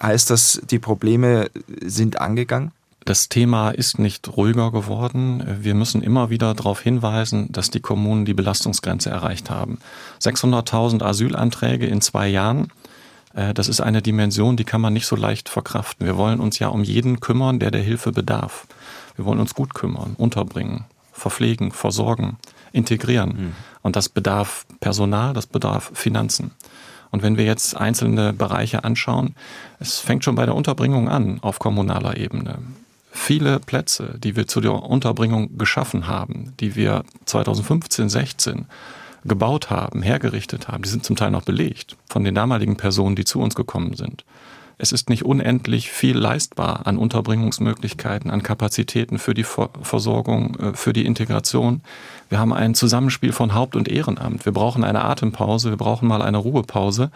Heißt 0.00 0.30
das, 0.30 0.60
die 0.70 0.78
Probleme 0.78 1.50
sind 1.84 2.20
angegangen? 2.20 2.72
Das 3.04 3.28
Thema 3.28 3.70
ist 3.70 3.98
nicht 3.98 4.34
ruhiger 4.34 4.70
geworden. 4.70 5.44
Wir 5.60 5.74
müssen 5.74 6.02
immer 6.02 6.30
wieder 6.30 6.54
darauf 6.54 6.80
hinweisen, 6.80 7.52
dass 7.52 7.70
die 7.70 7.80
Kommunen 7.80 8.24
die 8.24 8.32
Belastungsgrenze 8.32 9.10
erreicht 9.10 9.50
haben. 9.50 9.78
600.000 10.22 11.02
Asylanträge 11.02 11.86
in 11.86 12.00
zwei 12.00 12.28
Jahren, 12.28 12.72
äh, 13.34 13.52
das 13.52 13.68
ist 13.68 13.82
eine 13.82 14.00
Dimension, 14.00 14.56
die 14.56 14.64
kann 14.64 14.80
man 14.80 14.94
nicht 14.94 15.06
so 15.06 15.16
leicht 15.16 15.50
verkraften. 15.50 16.06
Wir 16.06 16.16
wollen 16.16 16.40
uns 16.40 16.58
ja 16.58 16.68
um 16.68 16.82
jeden 16.82 17.20
kümmern, 17.20 17.58
der 17.58 17.70
der 17.70 17.82
Hilfe 17.82 18.10
bedarf. 18.10 18.66
Wir 19.16 19.26
wollen 19.26 19.40
uns 19.40 19.54
gut 19.54 19.74
kümmern, 19.74 20.14
unterbringen, 20.16 20.84
verpflegen, 21.12 21.72
versorgen, 21.72 22.38
integrieren. 22.74 23.28
Mhm. 23.28 23.52
Und 23.82 23.96
das 23.96 24.08
bedarf 24.08 24.66
Personal, 24.80 25.32
das 25.32 25.46
bedarf 25.46 25.90
Finanzen. 25.94 26.50
Und 27.10 27.22
wenn 27.22 27.36
wir 27.36 27.44
jetzt 27.44 27.76
einzelne 27.76 28.32
Bereiche 28.32 28.82
anschauen, 28.82 29.36
es 29.78 30.00
fängt 30.00 30.24
schon 30.24 30.34
bei 30.34 30.46
der 30.46 30.56
Unterbringung 30.56 31.08
an 31.08 31.38
auf 31.42 31.60
kommunaler 31.60 32.16
Ebene. 32.16 32.58
Viele 33.12 33.60
Plätze, 33.60 34.18
die 34.18 34.34
wir 34.34 34.48
zu 34.48 34.60
der 34.60 34.72
Unterbringung 34.72 35.56
geschaffen 35.56 36.08
haben, 36.08 36.54
die 36.58 36.74
wir 36.74 37.04
2015, 37.26 38.08
16 38.08 38.66
gebaut 39.24 39.70
haben, 39.70 40.02
hergerichtet 40.02 40.66
haben, 40.66 40.82
die 40.82 40.88
sind 40.88 41.04
zum 41.04 41.14
Teil 41.14 41.30
noch 41.30 41.42
belegt 41.42 41.96
von 42.08 42.24
den 42.24 42.34
damaligen 42.34 42.76
Personen, 42.76 43.14
die 43.14 43.24
zu 43.24 43.40
uns 43.40 43.54
gekommen 43.54 43.94
sind. 43.94 44.24
Es 44.76 44.92
ist 44.92 45.08
nicht 45.08 45.24
unendlich 45.24 45.90
viel 45.90 46.16
leistbar 46.16 46.86
an 46.86 46.98
Unterbringungsmöglichkeiten, 46.98 48.30
an 48.30 48.42
Kapazitäten 48.42 49.18
für 49.18 49.34
die 49.34 49.44
Versorgung, 49.44 50.56
äh, 50.56 50.72
für 50.74 50.92
die 50.92 51.06
Integration. 51.06 51.82
Wir 52.28 52.38
haben 52.38 52.52
ein 52.52 52.74
Zusammenspiel 52.74 53.32
von 53.32 53.54
Haupt- 53.54 53.76
und 53.76 53.88
Ehrenamt. 53.88 54.44
Wir 54.44 54.52
brauchen 54.52 54.84
eine 54.84 55.04
Atempause, 55.04 55.70
wir 55.70 55.76
brauchen 55.76 56.08
mal 56.08 56.22
eine 56.22 56.38
Ruhepause, 56.38 57.10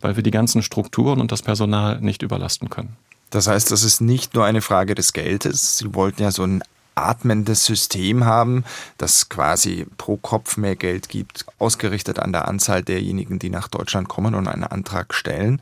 weil 0.00 0.16
wir 0.16 0.22
die 0.22 0.30
ganzen 0.30 0.62
Strukturen 0.62 1.20
und 1.20 1.32
das 1.32 1.42
Personal 1.42 2.00
nicht 2.00 2.22
überlasten 2.22 2.70
können. 2.70 2.96
Das 3.30 3.46
heißt, 3.46 3.70
das 3.70 3.82
ist 3.82 4.00
nicht 4.00 4.34
nur 4.34 4.44
eine 4.44 4.60
Frage 4.60 4.94
des 4.94 5.12
Geldes. 5.12 5.78
Sie 5.78 5.94
wollten 5.94 6.22
ja 6.22 6.30
so 6.30 6.44
ein 6.44 6.62
atmendes 6.94 7.64
System 7.64 8.24
haben, 8.24 8.64
das 8.98 9.28
quasi 9.28 9.86
pro 9.98 10.16
Kopf 10.16 10.56
mehr 10.56 10.76
Geld 10.76 11.08
gibt, 11.08 11.46
ausgerichtet 11.58 12.18
an 12.18 12.32
der 12.32 12.48
Anzahl 12.48 12.82
derjenigen, 12.82 13.38
die 13.38 13.50
nach 13.50 13.68
Deutschland 13.68 14.08
kommen 14.08 14.34
und 14.34 14.48
einen 14.48 14.64
Antrag 14.64 15.14
stellen, 15.14 15.60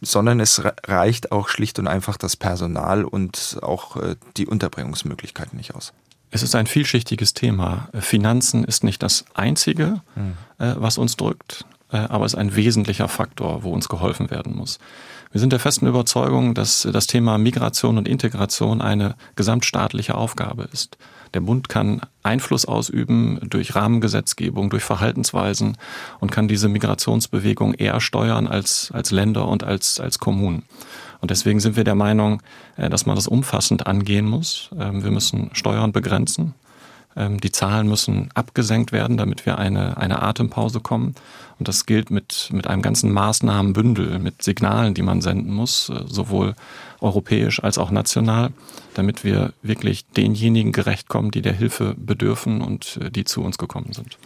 sondern 0.00 0.40
es 0.40 0.62
reicht 0.86 1.32
auch 1.32 1.48
schlicht 1.48 1.78
und 1.78 1.86
einfach 1.86 2.16
das 2.16 2.36
Personal 2.36 3.04
und 3.04 3.58
auch 3.62 3.96
äh, 3.96 4.16
die 4.36 4.46
Unterbringungsmöglichkeiten 4.46 5.56
nicht 5.56 5.74
aus. 5.74 5.92
Es 6.34 6.42
ist 6.42 6.54
ein 6.54 6.66
vielschichtiges 6.66 7.34
Thema. 7.34 7.88
Finanzen 7.92 8.64
ist 8.64 8.84
nicht 8.84 9.02
das 9.02 9.26
Einzige, 9.34 10.00
hm. 10.14 10.32
Äh, 10.58 10.74
was 10.78 10.96
uns 10.96 11.16
drückt, 11.16 11.66
aber 11.98 12.24
es 12.24 12.34
ist 12.34 12.38
ein 12.38 12.56
wesentlicher 12.56 13.08
Faktor, 13.08 13.62
wo 13.62 13.72
uns 13.72 13.88
geholfen 13.88 14.30
werden 14.30 14.56
muss. 14.56 14.78
Wir 15.32 15.40
sind 15.40 15.52
der 15.52 15.60
festen 15.60 15.86
Überzeugung, 15.86 16.54
dass 16.54 16.86
das 16.92 17.06
Thema 17.06 17.38
Migration 17.38 17.96
und 17.96 18.06
Integration 18.06 18.82
eine 18.82 19.14
gesamtstaatliche 19.34 20.14
Aufgabe 20.14 20.68
ist. 20.72 20.98
Der 21.32 21.40
Bund 21.40 21.70
kann 21.70 22.02
Einfluss 22.22 22.66
ausüben 22.66 23.38
durch 23.42 23.74
Rahmengesetzgebung, 23.74 24.68
durch 24.68 24.82
Verhaltensweisen 24.82 25.78
und 26.20 26.30
kann 26.30 26.48
diese 26.48 26.68
Migrationsbewegung 26.68 27.72
eher 27.72 28.00
steuern 28.00 28.46
als, 28.46 28.90
als 28.92 29.10
Länder 29.10 29.48
und 29.48 29.64
als, 29.64 29.98
als 29.98 30.18
Kommunen. 30.18 30.64
Und 31.22 31.30
deswegen 31.30 31.60
sind 31.60 31.76
wir 31.76 31.84
der 31.84 31.94
Meinung, 31.94 32.42
äh, 32.76 32.90
dass 32.90 33.06
man 33.06 33.16
das 33.16 33.28
umfassend 33.28 33.86
angehen 33.86 34.26
muss. 34.26 34.70
Ähm, 34.78 35.02
wir 35.04 35.10
müssen 35.10 35.50
Steuern 35.54 35.92
begrenzen. 35.92 36.54
Ähm, 37.16 37.40
die 37.40 37.52
Zahlen 37.52 37.88
müssen 37.88 38.30
abgesenkt 38.34 38.92
werden, 38.92 39.16
damit 39.16 39.46
wir 39.46 39.58
eine, 39.58 39.96
eine 39.96 40.22
Atempause 40.22 40.80
kommen. 40.80 41.14
Und 41.58 41.68
das 41.68 41.86
gilt 41.86 42.10
mit, 42.10 42.48
mit 42.52 42.66
einem 42.66 42.82
ganzen 42.82 43.12
Maßnahmenbündel, 43.12 44.18
mit 44.18 44.42
Signalen, 44.42 44.94
die 44.94 45.02
man 45.02 45.20
senden 45.20 45.52
muss, 45.52 45.90
äh, 45.90 46.04
sowohl 46.06 46.54
europäisch 47.00 47.62
als 47.62 47.78
auch 47.78 47.90
national, 47.90 48.52
damit 48.94 49.24
wir 49.24 49.52
wirklich 49.62 50.06
denjenigen 50.06 50.72
gerecht 50.72 51.08
kommen, 51.08 51.30
die 51.30 51.42
der 51.42 51.52
Hilfe 51.52 51.94
bedürfen 51.96 52.62
und 52.62 52.98
äh, 53.00 53.10
die 53.10 53.24
zu 53.24 53.42
uns 53.42 53.58
gekommen 53.58 53.92
sind. 53.92 54.18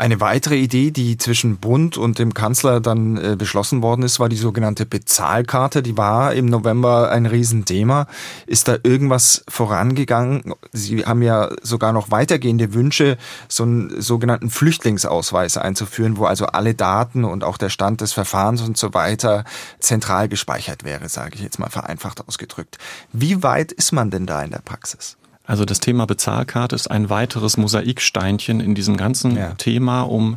Eine 0.00 0.18
weitere 0.18 0.56
Idee, 0.56 0.92
die 0.92 1.18
zwischen 1.18 1.58
Bund 1.58 1.98
und 1.98 2.18
dem 2.18 2.32
Kanzler 2.32 2.80
dann 2.80 3.18
äh, 3.18 3.36
beschlossen 3.36 3.82
worden 3.82 4.02
ist, 4.02 4.18
war 4.18 4.30
die 4.30 4.36
sogenannte 4.36 4.86
Bezahlkarte. 4.86 5.82
Die 5.82 5.98
war 5.98 6.32
im 6.32 6.46
November 6.46 7.10
ein 7.10 7.26
Riesenthema. 7.26 8.06
Ist 8.46 8.66
da 8.66 8.78
irgendwas 8.82 9.44
vorangegangen? 9.46 10.54
Sie 10.72 11.04
haben 11.04 11.20
ja 11.20 11.50
sogar 11.60 11.92
noch 11.92 12.10
weitergehende 12.10 12.72
Wünsche, 12.72 13.18
so 13.46 13.64
einen 13.64 14.00
sogenannten 14.00 14.48
Flüchtlingsausweis 14.48 15.58
einzuführen, 15.58 16.16
wo 16.16 16.24
also 16.24 16.46
alle 16.46 16.74
Daten 16.74 17.26
und 17.26 17.44
auch 17.44 17.58
der 17.58 17.68
Stand 17.68 18.00
des 18.00 18.14
Verfahrens 18.14 18.62
und 18.62 18.78
so 18.78 18.94
weiter 18.94 19.44
zentral 19.80 20.30
gespeichert 20.30 20.82
wäre, 20.82 21.10
sage 21.10 21.34
ich 21.34 21.42
jetzt 21.42 21.58
mal 21.58 21.68
vereinfacht 21.68 22.26
ausgedrückt. 22.26 22.78
Wie 23.12 23.42
weit 23.42 23.70
ist 23.70 23.92
man 23.92 24.10
denn 24.10 24.24
da 24.24 24.40
in 24.40 24.50
der 24.50 24.60
Praxis? 24.60 25.18
Also 25.50 25.64
das 25.64 25.80
Thema 25.80 26.06
Bezahlkarte 26.06 26.76
ist 26.76 26.88
ein 26.92 27.10
weiteres 27.10 27.56
Mosaiksteinchen 27.56 28.60
in 28.60 28.76
diesem 28.76 28.96
ganzen 28.96 29.36
ja. 29.36 29.54
Thema, 29.54 30.02
um 30.02 30.36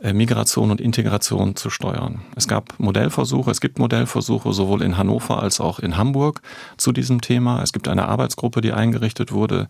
äh, 0.00 0.12
Migration 0.12 0.72
und 0.72 0.80
Integration 0.80 1.54
zu 1.54 1.70
steuern. 1.70 2.22
Es 2.34 2.48
gab 2.48 2.74
Modellversuche, 2.80 3.52
es 3.52 3.60
gibt 3.60 3.78
Modellversuche 3.78 4.52
sowohl 4.52 4.82
in 4.82 4.98
Hannover 4.98 5.40
als 5.40 5.60
auch 5.60 5.78
in 5.78 5.96
Hamburg 5.96 6.42
zu 6.76 6.90
diesem 6.90 7.20
Thema. 7.20 7.62
Es 7.62 7.72
gibt 7.72 7.86
eine 7.86 8.08
Arbeitsgruppe, 8.08 8.60
die 8.60 8.72
eingerichtet 8.72 9.30
wurde 9.30 9.68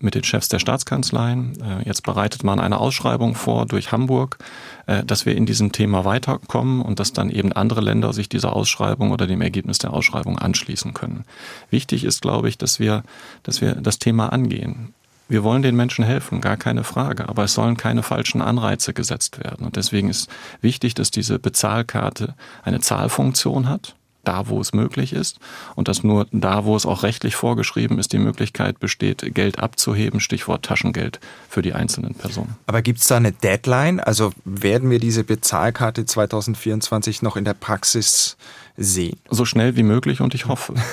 mit 0.00 0.16
den 0.16 0.24
Chefs 0.24 0.48
der 0.48 0.58
Staatskanzleien. 0.58 1.56
Äh, 1.62 1.86
jetzt 1.86 2.02
bereitet 2.02 2.42
man 2.42 2.58
eine 2.58 2.78
Ausschreibung 2.78 3.36
vor 3.36 3.66
durch 3.66 3.92
Hamburg, 3.92 4.38
dass 4.86 5.26
wir 5.26 5.36
in 5.36 5.46
diesem 5.46 5.72
Thema 5.72 6.04
weiterkommen 6.04 6.82
und 6.82 7.00
dass 7.00 7.12
dann 7.12 7.30
eben 7.30 7.52
andere 7.52 7.80
Länder 7.80 8.12
sich 8.12 8.28
dieser 8.28 8.54
Ausschreibung 8.54 9.10
oder 9.10 9.26
dem 9.26 9.40
Ergebnis 9.40 9.78
der 9.78 9.92
Ausschreibung 9.92 10.38
anschließen 10.38 10.94
können. 10.94 11.24
Wichtig 11.70 12.04
ist, 12.04 12.22
glaube 12.22 12.48
ich, 12.48 12.58
dass 12.58 12.78
wir, 12.78 13.02
dass 13.42 13.60
wir 13.60 13.74
das 13.74 13.98
Thema 13.98 14.32
angehen. 14.32 14.94
Wir 15.26 15.42
wollen 15.42 15.62
den 15.62 15.74
Menschen 15.74 16.04
helfen, 16.04 16.42
gar 16.42 16.58
keine 16.58 16.84
Frage, 16.84 17.28
aber 17.28 17.44
es 17.44 17.54
sollen 17.54 17.78
keine 17.78 18.02
falschen 18.02 18.42
Anreize 18.42 18.92
gesetzt 18.92 19.42
werden. 19.42 19.64
Und 19.64 19.76
deswegen 19.76 20.10
ist 20.10 20.28
wichtig, 20.60 20.94
dass 20.94 21.10
diese 21.10 21.38
Bezahlkarte 21.38 22.34
eine 22.62 22.80
Zahlfunktion 22.80 23.68
hat 23.68 23.96
da, 24.24 24.48
wo 24.48 24.60
es 24.60 24.72
möglich 24.72 25.12
ist 25.12 25.38
und 25.74 25.88
dass 25.88 26.02
nur 26.02 26.26
da, 26.32 26.64
wo 26.64 26.76
es 26.76 26.86
auch 26.86 27.02
rechtlich 27.02 27.36
vorgeschrieben 27.36 27.98
ist, 27.98 28.12
die 28.12 28.18
Möglichkeit 28.18 28.80
besteht, 28.80 29.34
Geld 29.34 29.58
abzuheben, 29.58 30.20
Stichwort 30.20 30.64
Taschengeld 30.64 31.20
für 31.48 31.62
die 31.62 31.72
einzelnen 31.72 32.14
Personen. 32.14 32.56
Aber 32.66 32.82
gibt 32.82 33.00
es 33.00 33.06
da 33.06 33.16
eine 33.16 33.32
Deadline? 33.32 34.00
Also 34.00 34.32
werden 34.44 34.90
wir 34.90 34.98
diese 34.98 35.24
Bezahlkarte 35.24 36.04
2024 36.04 37.22
noch 37.22 37.36
in 37.36 37.44
der 37.44 37.54
Praxis 37.54 38.36
sehen? 38.76 39.18
So 39.30 39.44
schnell 39.44 39.76
wie 39.76 39.82
möglich 39.82 40.20
und 40.20 40.34
ich 40.34 40.46
hoffe. 40.46 40.74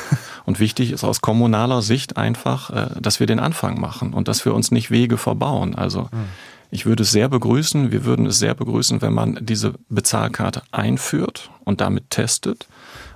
Und 0.43 0.59
wichtig 0.59 0.91
ist 0.91 1.03
aus 1.03 1.21
kommunaler 1.21 1.83
Sicht 1.83 2.17
einfach, 2.17 2.71
äh, 2.71 3.00
dass 3.00 3.19
wir 3.19 3.27
den 3.27 3.39
Anfang 3.39 3.79
machen 3.79 4.11
und 4.11 4.27
dass 4.27 4.43
wir 4.43 4.55
uns 4.55 4.71
nicht 4.71 4.89
Wege 4.89 5.19
verbauen. 5.19 5.75
Also 5.75 6.09
hm. 6.11 6.25
Ich 6.73 6.85
würde 6.85 7.03
es 7.03 7.11
sehr 7.11 7.27
begrüßen, 7.27 7.91
wir 7.91 8.05
würden 8.05 8.25
es 8.25 8.39
sehr 8.39 8.55
begrüßen, 8.55 9.01
wenn 9.01 9.13
man 9.13 9.38
diese 9.41 9.73
Bezahlkarte 9.89 10.63
einführt 10.71 11.51
und 11.65 11.81
damit 11.81 12.09
testet 12.09 12.65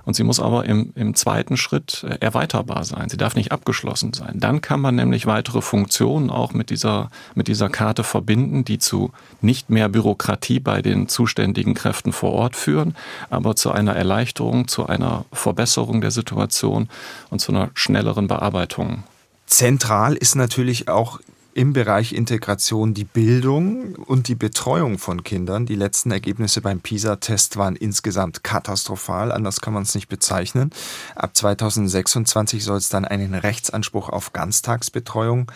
und 0.06 0.14
sie 0.16 0.24
muss 0.24 0.40
aber 0.40 0.64
im, 0.64 0.92
im 0.94 1.14
zweiten 1.14 1.58
Schritt 1.58 2.06
äh, 2.08 2.16
erweiterbar 2.20 2.84
sein. 2.84 3.10
Sie 3.10 3.18
darf 3.18 3.36
nicht 3.36 3.52
abgeschlossen 3.52 4.14
sein. 4.14 4.40
Dann 4.40 4.62
kann 4.62 4.80
man 4.80 4.94
nämlich 4.94 5.26
weitere 5.26 5.60
Funktionen 5.60 6.30
auch 6.30 6.54
mit 6.54 6.70
dieser, 6.70 7.10
mit 7.34 7.48
dieser 7.48 7.68
Karte 7.68 8.04
verbinden, 8.04 8.64
die 8.64 8.78
zu 8.78 9.10
nicht 9.42 9.68
mehr 9.68 9.90
Bürokratie 9.90 10.60
bei 10.60 10.80
den 10.80 11.08
zuständigen 11.08 11.74
Kräften 11.74 12.12
vor 12.12 12.32
Ort 12.32 12.56
führen, 12.56 12.96
aber 13.28 13.56
zu 13.56 13.72
einer 13.72 13.94
Erleichterung, 13.94 14.68
zu 14.68 14.86
einer 14.86 15.26
Verbesserung 15.32 16.00
der 16.00 16.12
Situation 16.12 16.88
und 17.28 17.40
zu 17.40 17.52
einer 17.52 17.70
schnelleren 17.74 18.28
Bearbeitung 18.28 19.02
Zentral 19.46 20.16
ist 20.16 20.34
natürlich 20.34 20.88
auch 20.88 21.20
im 21.56 21.72
Bereich 21.72 22.12
Integration 22.12 22.92
die 22.92 23.04
Bildung 23.04 23.94
und 23.94 24.28
die 24.28 24.34
Betreuung 24.34 24.98
von 24.98 25.24
Kindern. 25.24 25.64
Die 25.64 25.74
letzten 25.74 26.10
Ergebnisse 26.10 26.60
beim 26.60 26.80
PISA-Test 26.80 27.56
waren 27.56 27.76
insgesamt 27.76 28.44
katastrophal, 28.44 29.32
anders 29.32 29.62
kann 29.62 29.72
man 29.72 29.84
es 29.84 29.94
nicht 29.94 30.08
bezeichnen. 30.08 30.68
Ab 31.14 31.34
2026 31.34 32.62
soll 32.62 32.76
es 32.76 32.90
dann 32.90 33.06
einen 33.06 33.32
Rechtsanspruch 33.32 34.10
auf 34.10 34.34
Ganztagsbetreuung 34.34 35.50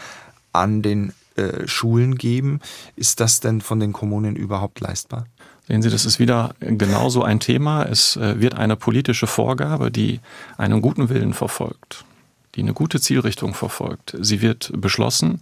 an 0.54 0.80
den 0.80 1.12
äh, 1.36 1.68
Schulen 1.68 2.14
geben. 2.14 2.60
Ist 2.96 3.20
das 3.20 3.40
denn 3.40 3.60
von 3.60 3.78
den 3.78 3.92
Kommunen 3.92 4.36
überhaupt 4.36 4.80
leistbar? 4.80 5.26
Sehen 5.68 5.82
Sie, 5.82 5.90
das 5.90 6.06
ist 6.06 6.18
wieder 6.18 6.54
genauso 6.60 7.24
ein 7.24 7.40
Thema. 7.40 7.82
Es 7.82 8.16
äh, 8.16 8.40
wird 8.40 8.54
eine 8.54 8.76
politische 8.76 9.26
Vorgabe, 9.26 9.90
die 9.90 10.20
einen 10.56 10.80
guten 10.80 11.10
Willen 11.10 11.34
verfolgt, 11.34 12.06
die 12.54 12.62
eine 12.62 12.72
gute 12.72 13.02
Zielrichtung 13.02 13.52
verfolgt. 13.52 14.16
Sie 14.18 14.40
wird 14.40 14.72
beschlossen 14.74 15.40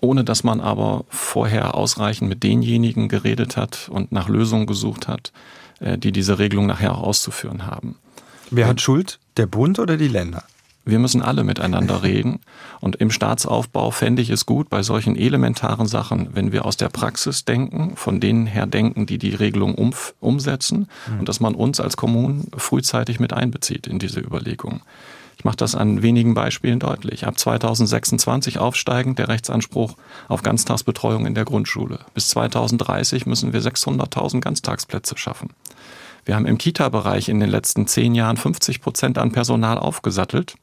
ohne 0.00 0.24
dass 0.24 0.44
man 0.44 0.60
aber 0.60 1.04
vorher 1.08 1.74
ausreichend 1.74 2.28
mit 2.28 2.42
denjenigen 2.42 3.08
geredet 3.08 3.56
hat 3.56 3.88
und 3.90 4.12
nach 4.12 4.28
Lösungen 4.28 4.66
gesucht 4.66 5.08
hat, 5.08 5.32
äh, 5.80 5.98
die 5.98 6.12
diese 6.12 6.38
Regelung 6.38 6.66
nachher 6.66 6.92
auch 6.92 7.02
auszuführen 7.02 7.66
haben. 7.66 7.96
Wer 8.50 8.66
hat 8.66 8.80
Schuld? 8.80 9.18
Der 9.36 9.46
Bund 9.46 9.78
oder 9.78 9.96
die 9.96 10.08
Länder? 10.08 10.44
wir 10.88 10.98
müssen 10.98 11.22
alle 11.22 11.44
miteinander 11.44 12.02
reden. 12.02 12.40
Und 12.80 12.96
im 12.96 13.10
Staatsaufbau 13.10 13.90
fände 13.90 14.22
ich 14.22 14.30
es 14.30 14.46
gut, 14.46 14.70
bei 14.70 14.82
solchen 14.82 15.16
elementaren 15.16 15.86
Sachen, 15.86 16.30
wenn 16.32 16.52
wir 16.52 16.64
aus 16.64 16.76
der 16.76 16.88
Praxis 16.88 17.44
denken, 17.44 17.96
von 17.96 18.20
denen 18.20 18.46
her 18.46 18.66
denken, 18.66 19.06
die 19.06 19.18
die 19.18 19.34
Regelung 19.34 19.74
um, 19.74 19.92
umsetzen, 20.20 20.88
mhm. 21.08 21.20
und 21.20 21.28
dass 21.28 21.40
man 21.40 21.54
uns 21.54 21.80
als 21.80 21.96
Kommunen 21.96 22.50
frühzeitig 22.56 23.20
mit 23.20 23.32
einbezieht 23.32 23.86
in 23.86 23.98
diese 23.98 24.20
Überlegungen. 24.20 24.80
Ich 25.38 25.44
mache 25.44 25.56
das 25.56 25.76
an 25.76 26.02
wenigen 26.02 26.34
Beispielen 26.34 26.80
deutlich. 26.80 27.24
Ab 27.24 27.38
2026 27.38 28.58
aufsteigend 28.58 29.20
der 29.20 29.28
Rechtsanspruch 29.28 29.94
auf 30.26 30.42
Ganztagsbetreuung 30.42 31.26
in 31.26 31.34
der 31.36 31.44
Grundschule. 31.44 32.00
Bis 32.12 32.28
2030 32.30 33.24
müssen 33.24 33.52
wir 33.52 33.62
600.000 33.62 34.40
Ganztagsplätze 34.40 35.16
schaffen. 35.16 35.50
Wir 36.24 36.34
haben 36.34 36.46
im 36.46 36.58
Kita-Bereich 36.58 37.28
in 37.28 37.38
den 37.38 37.50
letzten 37.50 37.86
zehn 37.86 38.16
Jahren 38.16 38.36
50 38.36 38.80
Prozent 38.80 39.16
an 39.16 39.30
Personal 39.30 39.78
aufgesattelt 39.78 40.56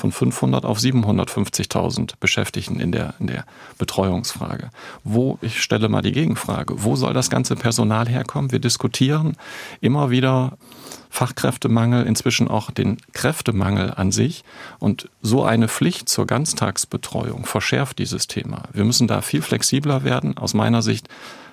von 0.00 0.12
500 0.12 0.64
auf 0.64 0.78
750.000 0.78 2.14
Beschäftigten 2.18 2.80
in 2.80 2.90
der, 2.90 3.14
in 3.20 3.26
der 3.26 3.44
Betreuungsfrage. 3.78 4.70
Wo, 5.04 5.38
ich 5.42 5.62
stelle 5.62 5.88
mal 5.88 6.02
die 6.02 6.12
Gegenfrage, 6.12 6.82
wo 6.82 6.96
soll 6.96 7.12
das 7.12 7.30
ganze 7.30 7.54
Personal 7.54 8.08
herkommen? 8.08 8.50
Wir 8.50 8.58
diskutieren 8.58 9.36
immer 9.80 10.10
wieder 10.10 10.56
Fachkräftemangel, 11.10 12.06
inzwischen 12.06 12.48
auch 12.48 12.70
den 12.70 12.96
Kräftemangel 13.12 13.92
an 13.94 14.10
sich. 14.10 14.42
Und 14.78 15.10
so 15.20 15.44
eine 15.44 15.68
Pflicht 15.68 16.08
zur 16.08 16.26
Ganztagsbetreuung 16.26 17.44
verschärft 17.44 17.98
dieses 17.98 18.26
Thema. 18.26 18.62
Wir 18.72 18.84
müssen 18.84 19.06
da 19.06 19.20
viel 19.20 19.42
flexibler 19.42 20.02
werden, 20.04 20.38
aus 20.38 20.54
meiner 20.54 20.82
Sicht 20.82 21.08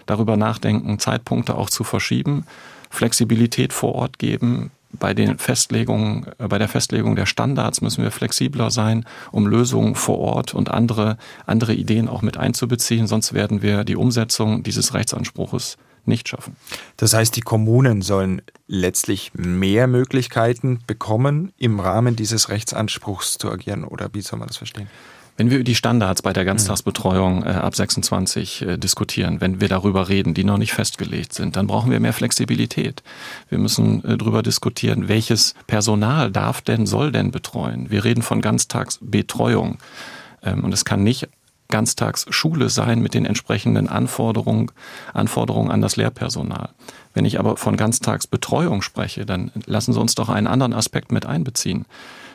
darüber 0.05 0.37
nachdenken, 0.37 0.99
Zeitpunkte 0.99 1.55
auch 1.55 1.69
zu 1.69 1.83
verschieben, 1.83 2.45
Flexibilität 2.89 3.73
vor 3.73 3.95
Ort 3.95 4.19
geben, 4.19 4.71
bei 4.91 5.13
den 5.13 5.37
Festlegungen, 5.37 6.27
äh, 6.37 6.47
bei 6.47 6.57
der 6.57 6.67
Festlegung 6.67 7.15
der 7.15 7.25
Standards 7.25 7.81
müssen 7.81 8.03
wir 8.03 8.11
flexibler 8.11 8.71
sein, 8.71 9.05
um 9.31 9.47
Lösungen 9.47 9.95
vor 9.95 10.19
Ort 10.19 10.53
und 10.53 10.69
andere, 10.69 11.17
andere 11.45 11.73
Ideen 11.73 12.07
auch 12.07 12.21
mit 12.21 12.37
einzubeziehen. 12.37 13.07
Sonst 13.07 13.33
werden 13.33 13.61
wir 13.61 13.83
die 13.83 13.95
Umsetzung 13.95 14.63
dieses 14.63 14.93
Rechtsanspruches 14.93 15.77
nicht 16.05 16.29
schaffen. 16.29 16.55
Das 16.95 17.13
heißt, 17.13 17.35
die 17.35 17.41
Kommunen 17.41 18.01
sollen 18.01 18.41
letztlich 18.67 19.31
mehr 19.33 19.87
Möglichkeiten 19.87 20.79
bekommen, 20.87 21.51
im 21.57 21.79
Rahmen 21.79 22.15
dieses 22.15 22.49
Rechtsanspruchs 22.49 23.37
zu 23.37 23.51
agieren. 23.51 23.83
Oder 23.83 24.09
wie 24.13 24.21
soll 24.21 24.39
man 24.39 24.47
das 24.47 24.57
verstehen? 24.57 24.87
Wenn 25.37 25.51
wir 25.51 25.57
über 25.57 25.63
die 25.63 25.75
Standards 25.75 26.23
bei 26.23 26.33
der 26.33 26.45
Ganztagsbetreuung 26.45 27.43
äh, 27.43 27.49
ab 27.49 27.75
26 27.75 28.63
äh, 28.63 28.77
diskutieren, 28.77 29.39
wenn 29.39 29.61
wir 29.61 29.69
darüber 29.69 30.09
reden, 30.09 30.33
die 30.33 30.43
noch 30.43 30.57
nicht 30.57 30.73
festgelegt 30.73 31.31
sind, 31.33 31.55
dann 31.55 31.67
brauchen 31.67 31.91
wir 31.91 31.99
mehr 31.99 32.13
Flexibilität. 32.13 33.03
Wir 33.47 33.59
müssen 33.59 34.03
äh, 34.03 34.17
darüber 34.17 34.41
diskutieren, 34.41 35.07
welches 35.07 35.53
Personal 35.67 36.31
darf 36.31 36.61
denn, 36.61 36.87
soll 36.87 37.11
denn 37.11 37.29
betreuen. 37.29 37.91
Wir 37.91 38.03
reden 38.03 38.23
von 38.23 38.41
Ganztagsbetreuung. 38.41 39.77
Ähm, 40.41 40.63
und 40.63 40.73
es 40.73 40.85
kann 40.85 41.03
nicht 41.03 41.29
Ganztagsschule 41.69 42.69
sein 42.69 43.01
mit 43.01 43.13
den 43.13 43.25
entsprechenden 43.25 43.89
Anforderungen, 43.89 44.71
Anforderungen 45.13 45.69
an 45.69 45.81
das 45.81 45.97
Lehrpersonal. 45.97 46.69
Wenn 47.13 47.25
ich 47.25 47.39
aber 47.39 47.57
von 47.57 47.77
Ganztagsbetreuung 47.77 48.81
spreche, 48.81 49.25
dann 49.25 49.51
lassen 49.65 49.93
Sie 49.93 49.99
uns 49.99 50.15
doch 50.15 50.29
einen 50.29 50.47
anderen 50.47 50.73
Aspekt 50.73 51.11
mit 51.11 51.27
einbeziehen. 51.27 51.85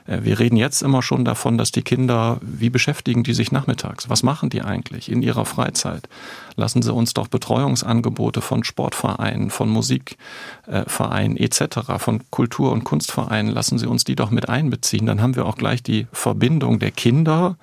Äh, 0.06 0.20
wir 0.22 0.38
reden 0.38 0.56
jetzt 0.56 0.82
immer 0.82 1.02
schon 1.02 1.24
davon, 1.24 1.58
dass 1.58 1.72
die 1.72 1.82
Kinder, 1.82 2.38
wie 2.40 2.70
beschäftigen 2.70 3.22
die 3.22 3.34
sich 3.34 3.52
nachmittags? 3.52 4.08
Was 4.08 4.22
machen 4.22 4.50
die 4.50 4.62
eigentlich 4.62 5.10
in 5.10 5.22
ihrer 5.22 5.44
Freizeit? 5.44 6.08
Lassen 6.56 6.82
Sie 6.82 6.92
uns 6.92 7.14
doch 7.14 7.28
Betreuungsangebote 7.28 8.40
von 8.40 8.64
Sportvereinen, 8.64 9.50
von 9.50 9.68
Musikvereinen 9.68 11.36
etc., 11.36 11.98
von 11.98 12.20
Kultur- 12.30 12.72
und 12.72 12.84
Kunstvereinen, 12.84 13.52
lassen 13.52 13.78
Sie 13.78 13.86
uns 13.86 14.04
die 14.04 14.16
doch 14.16 14.30
mit 14.30 14.48
einbeziehen. 14.48 15.06
Dann 15.06 15.22
haben 15.22 15.36
wir 15.36 15.46
auch 15.46 15.56
gleich 15.56 15.82
die 15.82 16.06
Verbindung 16.12 16.78
der 16.78 16.90
Kinder 16.90 17.56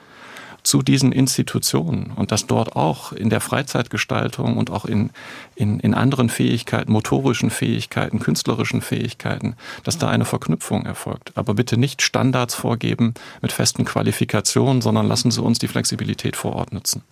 zu 0.64 0.82
diesen 0.82 1.12
Institutionen 1.12 2.12
und 2.16 2.32
dass 2.32 2.48
dort 2.48 2.76
auch 2.76 3.12
in 3.14 3.30
der 3.30 3.42
Freizeitgestaltung 3.42 4.58
und 4.58 4.72
auch 4.72 4.86
in, 4.86 5.12
in, 5.56 5.80
in 5.80 5.94
anderen 5.94 6.30
Fähigkeiten, 6.30 6.92
motorischen 6.92 7.50
Fähigkeiten, 7.50 8.20
künstlerischen 8.20 8.82
Fähigkeiten, 8.82 9.56
dass 9.84 9.98
da 9.98 10.10
eine 10.10 10.26
Verknüpfung 10.26 10.86
erfolgt. 10.86 11.32
Aber 11.36 11.54
bitte 11.54 11.78
nicht 11.78 12.02
Standards 12.02 12.56
vorgeben 12.56 13.14
mit 13.42 13.52
festen 13.52 13.86
Qualifikationen, 13.86 14.82
sondern 14.82 15.08
lassen 15.08 15.32
Sie 15.32 15.42
uns 15.42 15.60
die 15.60 15.68
Flexibilität 15.68 16.36
vor 16.36 16.54
Ort 16.54 16.74
nutzen. 16.74 17.04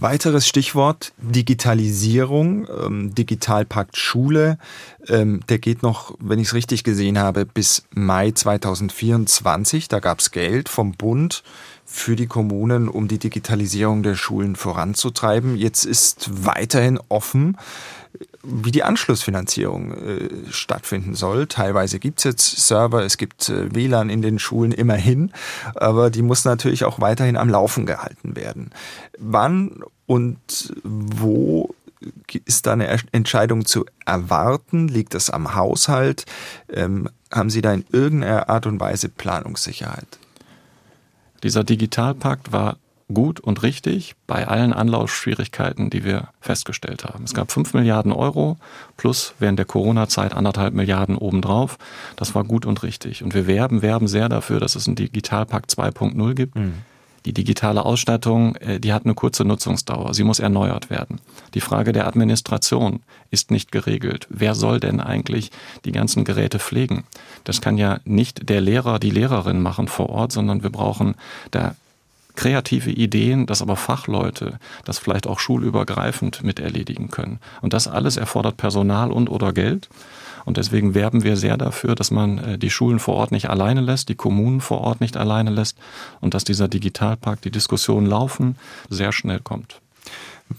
Weiteres 0.00 0.46
Stichwort 0.46 1.12
Digitalisierung, 1.18 2.68
ähm, 2.68 3.14
Digitalpakt 3.16 3.96
Schule. 3.96 4.58
Ähm, 5.08 5.40
der 5.48 5.58
geht 5.58 5.82
noch, 5.82 6.14
wenn 6.20 6.38
ich 6.38 6.48
es 6.48 6.54
richtig 6.54 6.84
gesehen 6.84 7.18
habe, 7.18 7.44
bis 7.44 7.82
Mai 7.90 8.30
2024. 8.30 9.88
Da 9.88 9.98
gab 9.98 10.20
es 10.20 10.30
Geld 10.30 10.68
vom 10.68 10.92
Bund 10.92 11.42
für 11.90 12.16
die 12.16 12.26
Kommunen, 12.26 12.88
um 12.88 13.08
die 13.08 13.18
Digitalisierung 13.18 14.02
der 14.02 14.14
Schulen 14.14 14.56
voranzutreiben. 14.56 15.56
Jetzt 15.56 15.86
ist 15.86 16.44
weiterhin 16.44 17.00
offen, 17.08 17.56
wie 18.42 18.70
die 18.70 18.82
Anschlussfinanzierung 18.82 19.92
äh, 19.92 20.28
stattfinden 20.50 21.14
soll. 21.14 21.46
Teilweise 21.46 21.98
gibt 21.98 22.18
es 22.18 22.24
jetzt 22.24 22.66
Server, 22.66 23.02
es 23.04 23.16
gibt 23.16 23.48
äh, 23.48 23.74
WLAN 23.74 24.10
in 24.10 24.20
den 24.20 24.38
Schulen 24.38 24.72
immerhin, 24.72 25.32
aber 25.74 26.10
die 26.10 26.22
muss 26.22 26.44
natürlich 26.44 26.84
auch 26.84 27.00
weiterhin 27.00 27.38
am 27.38 27.48
Laufen 27.48 27.86
gehalten 27.86 28.36
werden. 28.36 28.70
Wann 29.18 29.82
und 30.06 30.74
wo 30.84 31.74
ist 32.44 32.66
da 32.66 32.74
eine 32.74 32.98
Entscheidung 33.12 33.64
zu 33.64 33.86
erwarten? 34.04 34.88
Liegt 34.88 35.14
das 35.14 35.30
am 35.30 35.54
Haushalt? 35.54 36.26
Ähm, 36.70 37.08
haben 37.32 37.50
Sie 37.50 37.62
da 37.62 37.72
in 37.72 37.84
irgendeiner 37.92 38.48
Art 38.50 38.66
und 38.66 38.78
Weise 38.78 39.08
Planungssicherheit? 39.08 40.18
Dieser 41.42 41.64
Digitalpakt 41.64 42.52
war 42.52 42.76
gut 43.12 43.40
und 43.40 43.62
richtig 43.62 44.14
bei 44.26 44.46
allen 44.46 44.72
Anlaufschwierigkeiten, 44.72 45.88
die 45.88 46.04
wir 46.04 46.28
festgestellt 46.40 47.04
haben. 47.04 47.24
Es 47.24 47.32
gab 47.32 47.50
5 47.50 47.72
Milliarden 47.74 48.12
Euro 48.12 48.58
plus 48.96 49.34
während 49.38 49.58
der 49.58 49.66
Corona-Zeit 49.66 50.34
anderthalb 50.34 50.74
Milliarden 50.74 51.16
obendrauf. 51.16 51.78
Das 52.16 52.34
war 52.34 52.44
gut 52.44 52.66
und 52.66 52.82
richtig. 52.82 53.24
Und 53.24 53.34
wir 53.34 53.46
werben, 53.46 53.80
werben 53.82 54.08
sehr 54.08 54.28
dafür, 54.28 54.60
dass 54.60 54.74
es 54.74 54.86
einen 54.86 54.96
Digitalpakt 54.96 55.70
2.0 55.70 56.34
gibt. 56.34 56.56
Mhm. 56.56 56.74
Die 57.28 57.34
digitale 57.34 57.84
Ausstattung, 57.84 58.56
äh, 58.56 58.80
die 58.80 58.94
hat 58.94 59.04
eine 59.04 59.12
kurze 59.12 59.44
Nutzungsdauer. 59.44 60.14
Sie 60.14 60.24
muss 60.24 60.38
erneuert 60.38 60.88
werden. 60.88 61.20
Die 61.52 61.60
Frage 61.60 61.92
der 61.92 62.06
Administration 62.06 63.00
ist 63.30 63.50
nicht 63.50 63.70
geregelt. 63.70 64.26
Wer 64.30 64.54
soll 64.54 64.80
denn 64.80 64.98
eigentlich 64.98 65.50
die 65.84 65.92
ganzen 65.92 66.24
Geräte 66.24 66.58
pflegen? 66.58 67.04
Das 67.44 67.60
kann 67.60 67.76
ja 67.76 68.00
nicht 68.06 68.48
der 68.48 68.62
Lehrer, 68.62 68.98
die 68.98 69.10
Lehrerin 69.10 69.60
machen 69.60 69.88
vor 69.88 70.08
Ort, 70.08 70.32
sondern 70.32 70.62
wir 70.62 70.70
brauchen 70.70 71.16
da 71.50 71.76
kreative 72.38 72.90
Ideen, 72.90 73.46
dass 73.46 73.62
aber 73.62 73.74
Fachleute 73.74 74.60
das 74.84 75.00
vielleicht 75.00 75.26
auch 75.26 75.40
schulübergreifend 75.40 76.44
mit 76.44 76.60
erledigen 76.60 77.10
können. 77.10 77.40
Und 77.62 77.72
das 77.72 77.88
alles 77.88 78.16
erfordert 78.16 78.56
Personal 78.56 79.10
und 79.10 79.28
oder 79.28 79.52
Geld. 79.52 79.88
Und 80.44 80.56
deswegen 80.56 80.94
werben 80.94 81.24
wir 81.24 81.36
sehr 81.36 81.56
dafür, 81.56 81.96
dass 81.96 82.12
man 82.12 82.38
äh, 82.38 82.56
die 82.56 82.70
Schulen 82.70 83.00
vor 83.00 83.16
Ort 83.16 83.32
nicht 83.32 83.50
alleine 83.50 83.80
lässt, 83.80 84.08
die 84.08 84.14
Kommunen 84.14 84.60
vor 84.60 84.82
Ort 84.82 85.00
nicht 85.00 85.16
alleine 85.16 85.50
lässt 85.50 85.76
und 86.20 86.32
dass 86.32 86.44
dieser 86.44 86.68
Digitalpakt, 86.68 87.44
die 87.44 87.50
Diskussionen 87.50 88.06
laufen, 88.06 88.54
sehr 88.88 89.10
schnell 89.10 89.40
kommt. 89.40 89.80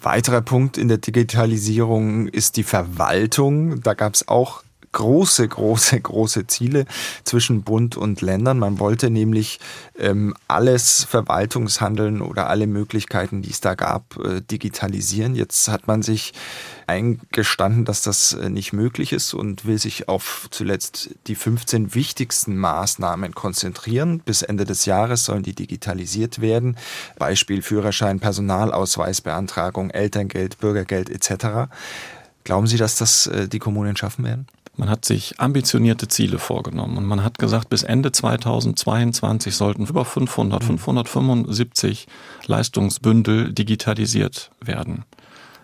Weiterer 0.03 0.41
Punkt 0.41 0.77
in 0.77 0.89
der 0.89 0.97
Digitalisierung 0.97 2.27
ist 2.27 2.57
die 2.57 2.63
Verwaltung. 2.63 3.81
Da 3.81 3.93
gab 3.93 4.15
es 4.15 4.27
auch 4.27 4.63
große, 4.91 5.47
große, 5.47 5.99
große 6.01 6.47
Ziele 6.47 6.85
zwischen 7.23 7.63
Bund 7.63 7.97
und 7.97 8.21
Ländern. 8.21 8.59
Man 8.59 8.79
wollte 8.79 9.09
nämlich 9.09 9.59
ähm, 9.97 10.33
alles 10.47 11.03
Verwaltungshandeln 11.03 12.21
oder 12.21 12.49
alle 12.49 12.67
Möglichkeiten, 12.67 13.41
die 13.41 13.51
es 13.51 13.61
da 13.61 13.75
gab, 13.75 14.17
äh, 14.17 14.41
digitalisieren. 14.41 15.35
Jetzt 15.35 15.67
hat 15.67 15.87
man 15.87 16.01
sich 16.01 16.33
eingestanden, 16.87 17.85
dass 17.85 18.01
das 18.01 18.33
äh, 18.33 18.49
nicht 18.49 18.73
möglich 18.73 19.13
ist 19.13 19.33
und 19.33 19.65
will 19.65 19.77
sich 19.77 20.09
auf 20.09 20.47
zuletzt 20.49 21.11
die 21.27 21.35
15 21.35 21.93
wichtigsten 21.93 22.57
Maßnahmen 22.57 23.35
konzentrieren. 23.35 24.19
Bis 24.19 24.41
Ende 24.41 24.65
des 24.65 24.85
Jahres 24.85 25.25
sollen 25.25 25.43
die 25.43 25.53
digitalisiert 25.53 26.41
werden. 26.41 26.77
Beispiel 27.17 27.61
Führerschein, 27.61 28.19
Personalausweisbeantragung, 28.19 29.91
Elterngeld, 29.91 30.59
Bürgergeld 30.59 31.09
etc. 31.09 31.69
Glauben 32.43 32.65
Sie, 32.65 32.77
dass 32.77 32.97
das 32.97 33.27
äh, 33.27 33.47
die 33.47 33.59
Kommunen 33.59 33.95
schaffen 33.95 34.25
werden? 34.25 34.47
Man 34.79 34.89
hat 34.89 35.03
sich 35.03 35.41
ambitionierte 35.41 36.07
Ziele 36.07 36.39
vorgenommen 36.39 36.95
und 36.95 37.05
man 37.05 37.21
hat 37.21 37.37
gesagt, 37.37 37.67
bis 37.67 37.83
Ende 37.83 38.13
2022 38.13 39.53
sollten 39.53 39.85
über 39.85 40.05
500, 40.05 40.63
575 40.63 42.07
Leistungsbündel 42.45 43.51
digitalisiert 43.51 44.51
werden. 44.61 45.03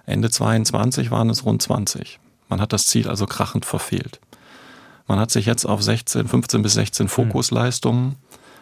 Ende 0.06 0.30
22 0.30 1.12
waren 1.12 1.30
es 1.30 1.46
rund 1.46 1.62
20. 1.62 2.20
Man 2.50 2.60
hat 2.60 2.74
das 2.74 2.88
Ziel 2.88 3.08
also 3.08 3.26
krachend 3.26 3.66
verfehlt. 3.66 4.20
Man 5.08 5.18
hat 5.18 5.32
sich 5.32 5.46
jetzt 5.46 5.64
auf 5.64 5.82
16, 5.82 6.28
15 6.28 6.62
bis 6.62 6.74
16 6.74 7.08
Fokusleistungen 7.08 8.18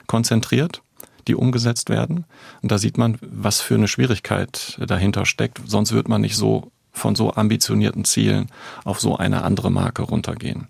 konzentriert, 0.05 0.83
die 1.27 1.33
umgesetzt 1.33 1.89
werden. 1.89 2.25
Und 2.61 2.71
da 2.71 2.77
sieht 2.77 2.99
man, 2.99 3.17
was 3.21 3.59
für 3.59 3.73
eine 3.73 3.87
Schwierigkeit 3.87 4.79
dahinter 4.85 5.25
steckt. 5.25 5.61
Sonst 5.65 5.93
wird 5.93 6.09
man 6.09 6.21
nicht 6.21 6.35
so 6.35 6.71
von 6.93 7.15
so 7.15 7.33
ambitionierten 7.33 8.05
Zielen 8.05 8.47
auf 8.85 9.01
so 9.01 9.17
eine 9.17 9.43
andere 9.43 9.71
Marke 9.71 10.03
runtergehen. 10.03 10.67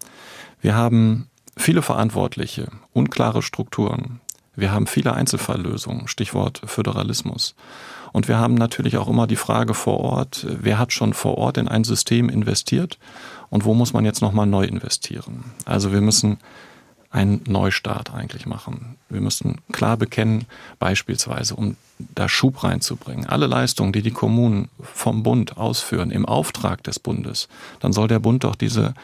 Wir 0.61 0.75
haben 0.75 1.29
viele 1.55 1.81
Verantwortliche, 1.81 2.69
unklare 2.93 3.41
Strukturen, 3.41 4.21
Wir 4.55 4.71
haben 4.71 4.85
viele 4.85 5.13
Einzelfalllösungen, 5.13 6.07
Stichwort 6.07 6.61
Föderalismus. 6.65 7.55
Und 8.11 8.27
wir 8.27 8.37
haben 8.37 8.53
natürlich 8.53 8.97
auch 8.97 9.09
immer 9.09 9.25
die 9.25 9.35
Frage 9.35 9.73
vor 9.73 9.99
Ort, 9.99 10.45
wer 10.47 10.77
hat 10.77 10.93
schon 10.93 11.13
vor 11.13 11.39
Ort 11.39 11.57
in 11.57 11.67
ein 11.67 11.83
System 11.83 12.29
investiert 12.29 12.99
und 13.49 13.65
wo 13.65 13.73
muss 13.73 13.93
man 13.93 14.05
jetzt 14.05 14.21
nochmal 14.21 14.45
neu 14.45 14.65
investieren? 14.65 15.45
Also 15.65 15.91
wir 15.91 16.01
müssen 16.01 16.37
einen 17.13 17.41
Neustart 17.47 18.11
eigentlich 18.13 18.47
machen. 18.47 18.97
Wir 19.07 19.21
müssen 19.21 19.61
klar 19.71 19.97
bekennen, 19.97 20.45
beispielsweise, 20.79 21.55
um 21.55 21.77
da 21.99 22.27
Schub 22.27 22.63
reinzubringen, 22.63 23.27
alle 23.27 23.45
Leistungen, 23.45 23.93
die 23.93 24.01
die 24.01 24.11
Kommunen 24.11 24.67
vom 24.81 25.21
Bund 25.21 25.57
ausführen, 25.57 26.09
im 26.09 26.25
Auftrag 26.25 26.83
des 26.83 26.99
Bundes, 26.99 27.47
dann 27.79 27.93
soll 27.93 28.07
der 28.07 28.19
Bund 28.19 28.43
doch 28.43 28.55
diese 28.55 28.95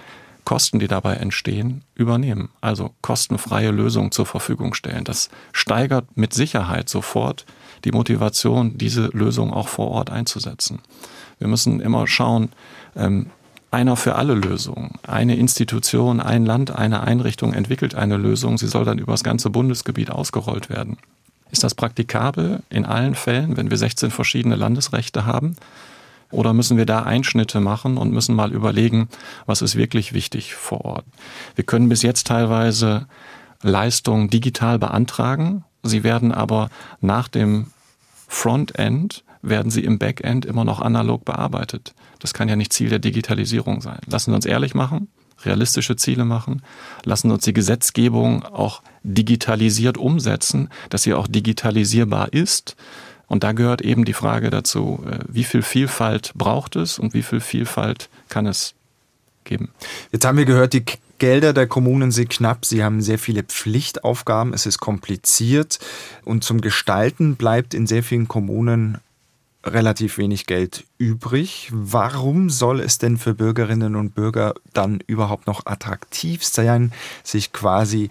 Kosten, 0.43 0.79
die 0.79 0.87
dabei 0.87 1.17
entstehen, 1.17 1.83
übernehmen. 1.93 2.49
Also 2.61 2.95
kostenfreie 3.03 3.69
Lösungen 3.69 4.11
zur 4.11 4.25
Verfügung 4.25 4.73
stellen. 4.73 5.03
Das 5.03 5.29
steigert 5.51 6.17
mit 6.17 6.33
Sicherheit 6.33 6.89
sofort 6.89 7.45
die 7.85 7.91
Motivation, 7.91 8.75
diese 8.75 9.09
Lösung 9.13 9.53
auch 9.53 9.67
vor 9.67 9.89
Ort 9.91 10.09
einzusetzen. 10.09 10.79
Wir 11.37 11.47
müssen 11.47 11.79
immer 11.79 12.07
schauen, 12.07 12.49
ähm, 12.95 13.27
einer 13.71 13.95
für 13.95 14.15
alle 14.15 14.33
Lösung. 14.33 14.99
Eine 15.05 15.35
Institution, 15.35 16.19
ein 16.19 16.45
Land, 16.45 16.71
eine 16.71 17.01
Einrichtung 17.01 17.53
entwickelt 17.53 17.95
eine 17.95 18.17
Lösung. 18.17 18.57
Sie 18.57 18.67
soll 18.67 18.85
dann 18.85 18.97
über 18.97 19.13
das 19.13 19.23
ganze 19.23 19.49
Bundesgebiet 19.49 20.11
ausgerollt 20.11 20.69
werden. 20.69 20.97
Ist 21.51 21.63
das 21.63 21.75
praktikabel 21.75 22.61
in 22.69 22.85
allen 22.85 23.15
Fällen, 23.15 23.57
wenn 23.57 23.69
wir 23.69 23.77
16 23.77 24.11
verschiedene 24.11 24.55
Landesrechte 24.55 25.25
haben? 25.25 25.55
Oder 26.31 26.53
müssen 26.53 26.77
wir 26.77 26.85
da 26.85 27.03
Einschnitte 27.03 27.59
machen 27.59 27.97
und 27.97 28.11
müssen 28.11 28.35
mal 28.35 28.51
überlegen, 28.51 29.09
was 29.47 29.63
ist 29.63 29.75
wirklich 29.75 30.13
wichtig 30.13 30.53
vor 30.53 30.85
Ort? 30.85 31.05
Wir 31.55 31.63
können 31.63 31.89
bis 31.89 32.03
jetzt 32.03 32.27
teilweise 32.27 33.07
Leistungen 33.63 34.29
digital 34.29 34.77
beantragen. 34.77 35.63
Sie 35.81 36.03
werden 36.03 36.31
aber 36.31 36.69
nach 37.01 37.27
dem 37.27 37.71
Frontend 38.27 39.23
werden 39.41 39.71
sie 39.71 39.83
im 39.83 39.99
Backend 39.99 40.45
immer 40.45 40.65
noch 40.65 40.81
analog 40.81 41.25
bearbeitet. 41.25 41.93
Das 42.19 42.33
kann 42.33 42.49
ja 42.49 42.55
nicht 42.55 42.73
Ziel 42.73 42.89
der 42.89 42.99
Digitalisierung 42.99 43.81
sein. 43.81 43.99
Lassen 44.07 44.31
Sie 44.31 44.35
uns 44.35 44.45
ehrlich 44.45 44.75
machen, 44.75 45.07
realistische 45.43 45.95
Ziele 45.95 46.25
machen, 46.25 46.61
lassen 47.03 47.29
Sie 47.29 47.33
uns 47.33 47.43
die 47.43 47.53
Gesetzgebung 47.53 48.43
auch 48.43 48.81
digitalisiert 49.03 49.97
umsetzen, 49.97 50.69
dass 50.89 51.03
sie 51.03 51.13
auch 51.13 51.27
digitalisierbar 51.27 52.33
ist. 52.33 52.75
Und 53.27 53.43
da 53.43 53.51
gehört 53.51 53.81
eben 53.81 54.05
die 54.05 54.13
Frage 54.13 54.49
dazu, 54.49 55.03
äh, 55.09 55.19
wie 55.27 55.43
viel 55.43 55.61
Vielfalt 55.61 56.33
braucht 56.35 56.75
es 56.75 56.99
und 56.99 57.13
wie 57.13 57.21
viel 57.21 57.39
Vielfalt 57.39 58.09
kann 58.27 58.45
es 58.47 58.73
geben. 59.43 59.69
Jetzt 60.11 60.25
haben 60.25 60.37
wir 60.37 60.45
gehört, 60.45 60.73
die 60.73 60.83
Gelder 61.19 61.53
der 61.53 61.67
Kommunen 61.67 62.11
sind 62.11 62.29
knapp, 62.29 62.65
sie 62.65 62.83
haben 62.83 63.01
sehr 63.01 63.19
viele 63.19 63.43
Pflichtaufgaben, 63.43 64.53
es 64.53 64.65
ist 64.65 64.79
kompliziert 64.79 65.79
und 66.23 66.43
zum 66.43 66.61
Gestalten 66.61 67.35
bleibt 67.35 67.73
in 67.73 67.87
sehr 67.87 68.03
vielen 68.03 68.27
Kommunen 68.27 68.99
relativ 69.63 70.17
wenig 70.17 70.45
Geld 70.45 70.85
übrig. 70.97 71.69
Warum 71.71 72.49
soll 72.49 72.79
es 72.79 72.97
denn 72.97 73.17
für 73.17 73.33
Bürgerinnen 73.33 73.95
und 73.95 74.15
Bürger 74.15 74.53
dann 74.73 75.01
überhaupt 75.05 75.47
noch 75.47 75.65
attraktiv 75.65 76.43
sein, 76.43 76.91
sich 77.23 77.51
quasi 77.51 78.09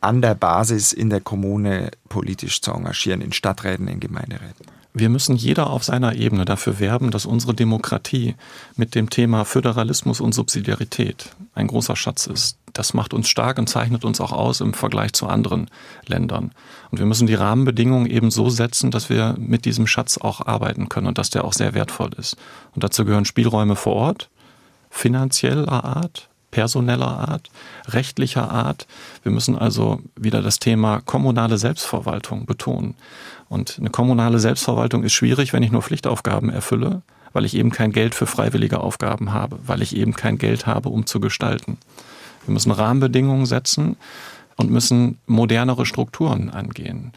an 0.00 0.22
der 0.22 0.34
Basis 0.34 0.92
in 0.92 1.10
der 1.10 1.20
Kommune 1.20 1.90
politisch 2.08 2.62
zu 2.62 2.72
engagieren, 2.72 3.20
in 3.20 3.32
Stadträten, 3.32 3.88
in 3.88 4.00
Gemeinderäten? 4.00 4.66
Wir 4.92 5.08
müssen 5.08 5.36
jeder 5.36 5.70
auf 5.70 5.84
seiner 5.84 6.16
Ebene 6.16 6.44
dafür 6.44 6.80
werben, 6.80 7.12
dass 7.12 7.24
unsere 7.24 7.54
Demokratie 7.54 8.34
mit 8.74 8.96
dem 8.96 9.08
Thema 9.08 9.44
Föderalismus 9.44 10.20
und 10.20 10.34
Subsidiarität 10.34 11.30
ein 11.54 11.68
großer 11.68 11.94
Schatz 11.94 12.26
ist. 12.26 12.58
Das 12.72 12.94
macht 12.94 13.14
uns 13.14 13.28
stark 13.28 13.58
und 13.58 13.68
zeichnet 13.68 14.04
uns 14.04 14.20
auch 14.20 14.32
aus 14.32 14.60
im 14.60 14.74
Vergleich 14.74 15.12
zu 15.12 15.26
anderen 15.26 15.68
Ländern. 16.06 16.52
Und 16.90 16.98
wir 16.98 17.06
müssen 17.06 17.26
die 17.26 17.34
Rahmenbedingungen 17.34 18.06
eben 18.06 18.30
so 18.30 18.50
setzen, 18.50 18.90
dass 18.90 19.10
wir 19.10 19.34
mit 19.38 19.64
diesem 19.64 19.86
Schatz 19.86 20.18
auch 20.18 20.46
arbeiten 20.46 20.88
können 20.88 21.06
und 21.06 21.18
dass 21.18 21.30
der 21.30 21.44
auch 21.44 21.52
sehr 21.52 21.74
wertvoll 21.74 22.10
ist. 22.16 22.36
Und 22.74 22.84
dazu 22.84 23.04
gehören 23.04 23.24
Spielräume 23.24 23.76
vor 23.76 23.94
Ort, 23.94 24.30
finanzieller 24.90 25.84
Art, 25.84 26.28
personeller 26.50 27.28
Art, 27.28 27.50
rechtlicher 27.88 28.50
Art. 28.50 28.86
Wir 29.22 29.32
müssen 29.32 29.56
also 29.56 30.00
wieder 30.16 30.42
das 30.42 30.58
Thema 30.58 31.00
kommunale 31.00 31.58
Selbstverwaltung 31.58 32.46
betonen. 32.46 32.94
Und 33.48 33.78
eine 33.78 33.90
kommunale 33.90 34.38
Selbstverwaltung 34.38 35.02
ist 35.02 35.12
schwierig, 35.12 35.52
wenn 35.52 35.62
ich 35.62 35.72
nur 35.72 35.82
Pflichtaufgaben 35.82 36.50
erfülle, 36.50 37.02
weil 37.32 37.44
ich 37.44 37.56
eben 37.56 37.70
kein 37.70 37.92
Geld 37.92 38.14
für 38.14 38.26
freiwillige 38.26 38.80
Aufgaben 38.80 39.32
habe, 39.32 39.58
weil 39.66 39.82
ich 39.82 39.96
eben 39.96 40.14
kein 40.14 40.38
Geld 40.38 40.66
habe, 40.66 40.88
um 40.88 41.06
zu 41.06 41.20
gestalten. 41.20 41.78
Wir 42.46 42.52
müssen 42.52 42.72
Rahmenbedingungen 42.72 43.46
setzen 43.46 43.96
und 44.56 44.70
müssen 44.70 45.18
modernere 45.26 45.86
Strukturen 45.86 46.50
angehen. 46.50 47.12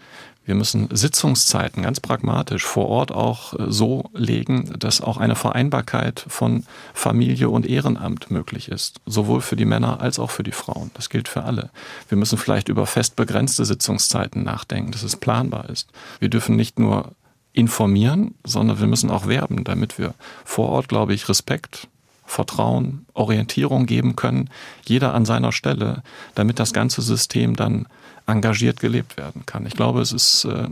Wir 0.45 0.55
müssen 0.55 0.89
Sitzungszeiten 0.93 1.83
ganz 1.83 2.01
pragmatisch 2.01 2.65
vor 2.65 2.87
Ort 2.87 3.11
auch 3.13 3.53
äh, 3.53 3.71
so 3.71 4.09
legen, 4.13 4.73
dass 4.77 5.01
auch 5.01 5.17
eine 5.17 5.35
Vereinbarkeit 5.35 6.25
von 6.27 6.65
Familie 6.93 7.49
und 7.49 7.65
Ehrenamt 7.65 8.29
möglich 8.29 8.67
ist, 8.67 8.99
sowohl 9.05 9.41
für 9.41 9.55
die 9.55 9.65
Männer 9.65 10.01
als 10.01 10.19
auch 10.19 10.31
für 10.31 10.43
die 10.43 10.51
Frauen. 10.51 10.91
Das 10.95 11.09
gilt 11.09 11.29
für 11.29 11.43
alle. 11.43 11.69
Wir 12.09 12.17
müssen 12.17 12.37
vielleicht 12.37 12.67
über 12.67 12.85
fest 12.85 13.15
begrenzte 13.15 13.63
Sitzungszeiten 13.63 14.43
nachdenken, 14.43 14.91
dass 14.91 15.03
es 15.03 15.15
planbar 15.15 15.69
ist. 15.69 15.89
Wir 16.19 16.29
dürfen 16.29 16.55
nicht 16.57 16.77
nur 16.77 17.13
informieren, 17.53 18.33
sondern 18.43 18.79
wir 18.79 18.87
müssen 18.87 19.11
auch 19.11 19.27
werben, 19.27 19.63
damit 19.63 19.97
wir 19.97 20.13
vor 20.43 20.69
Ort, 20.69 20.89
glaube 20.89 21.13
ich, 21.13 21.29
Respekt, 21.29 21.87
Vertrauen, 22.25 23.05
Orientierung 23.13 23.85
geben 23.85 24.15
können, 24.15 24.49
jeder 24.85 25.13
an 25.13 25.25
seiner 25.25 25.51
Stelle, 25.51 26.03
damit 26.35 26.59
das 26.59 26.73
ganze 26.73 27.01
System 27.01 27.55
dann 27.55 27.87
engagiert 28.25 28.79
gelebt 28.79 29.17
werden 29.17 29.45
kann. 29.45 29.65
Ich 29.65 29.73
glaube, 29.73 30.01
es 30.01 30.13
ist, 30.13 30.45
äh, 30.45 30.67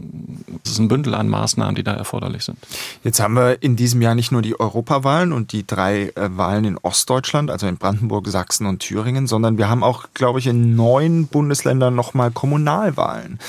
es 0.63 0.71
ist 0.71 0.79
ein 0.79 0.87
Bündel 0.87 1.13
an 1.13 1.27
Maßnahmen, 1.27 1.75
die 1.75 1.83
da 1.83 1.93
erforderlich 1.93 2.45
sind. 2.45 2.57
Jetzt 3.03 3.19
haben 3.19 3.33
wir 3.35 3.61
in 3.61 3.75
diesem 3.75 4.01
Jahr 4.01 4.15
nicht 4.15 4.31
nur 4.31 4.41
die 4.41 4.57
Europawahlen 4.59 5.33
und 5.33 5.51
die 5.51 5.67
drei 5.67 6.13
äh, 6.15 6.37
Wahlen 6.37 6.63
in 6.63 6.77
Ostdeutschland, 6.77 7.51
also 7.51 7.67
in 7.67 7.77
Brandenburg, 7.77 8.27
Sachsen 8.27 8.65
und 8.67 8.79
Thüringen, 8.79 9.27
sondern 9.27 9.57
wir 9.57 9.69
haben 9.69 9.83
auch, 9.83 10.05
glaube 10.13 10.39
ich, 10.39 10.47
in 10.47 10.75
neun 10.75 11.27
Bundesländern 11.27 11.93
nochmal 11.93 12.31
Kommunalwahlen. 12.31 13.39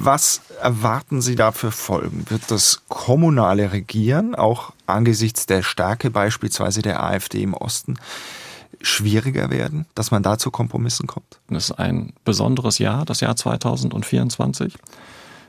Was 0.00 0.40
erwarten 0.62 1.20
Sie 1.20 1.34
da 1.34 1.52
für 1.52 1.70
Folgen? 1.70 2.24
Wird 2.28 2.50
das 2.50 2.82
kommunale 2.88 3.72
Regieren 3.72 4.34
auch 4.34 4.72
angesichts 4.86 5.46
der 5.46 5.62
Stärke 5.62 6.10
beispielsweise 6.10 6.82
der 6.82 7.02
AfD 7.02 7.42
im 7.42 7.54
Osten 7.54 7.94
schwieriger 8.80 9.50
werden, 9.50 9.86
dass 9.94 10.10
man 10.10 10.22
da 10.22 10.38
zu 10.38 10.50
Kompromissen 10.50 11.06
kommt? 11.06 11.40
Das 11.48 11.70
ist 11.70 11.78
ein 11.78 12.12
besonderes 12.24 12.78
Jahr, 12.78 13.04
das 13.04 13.20
Jahr 13.20 13.34
2024. 13.36 14.74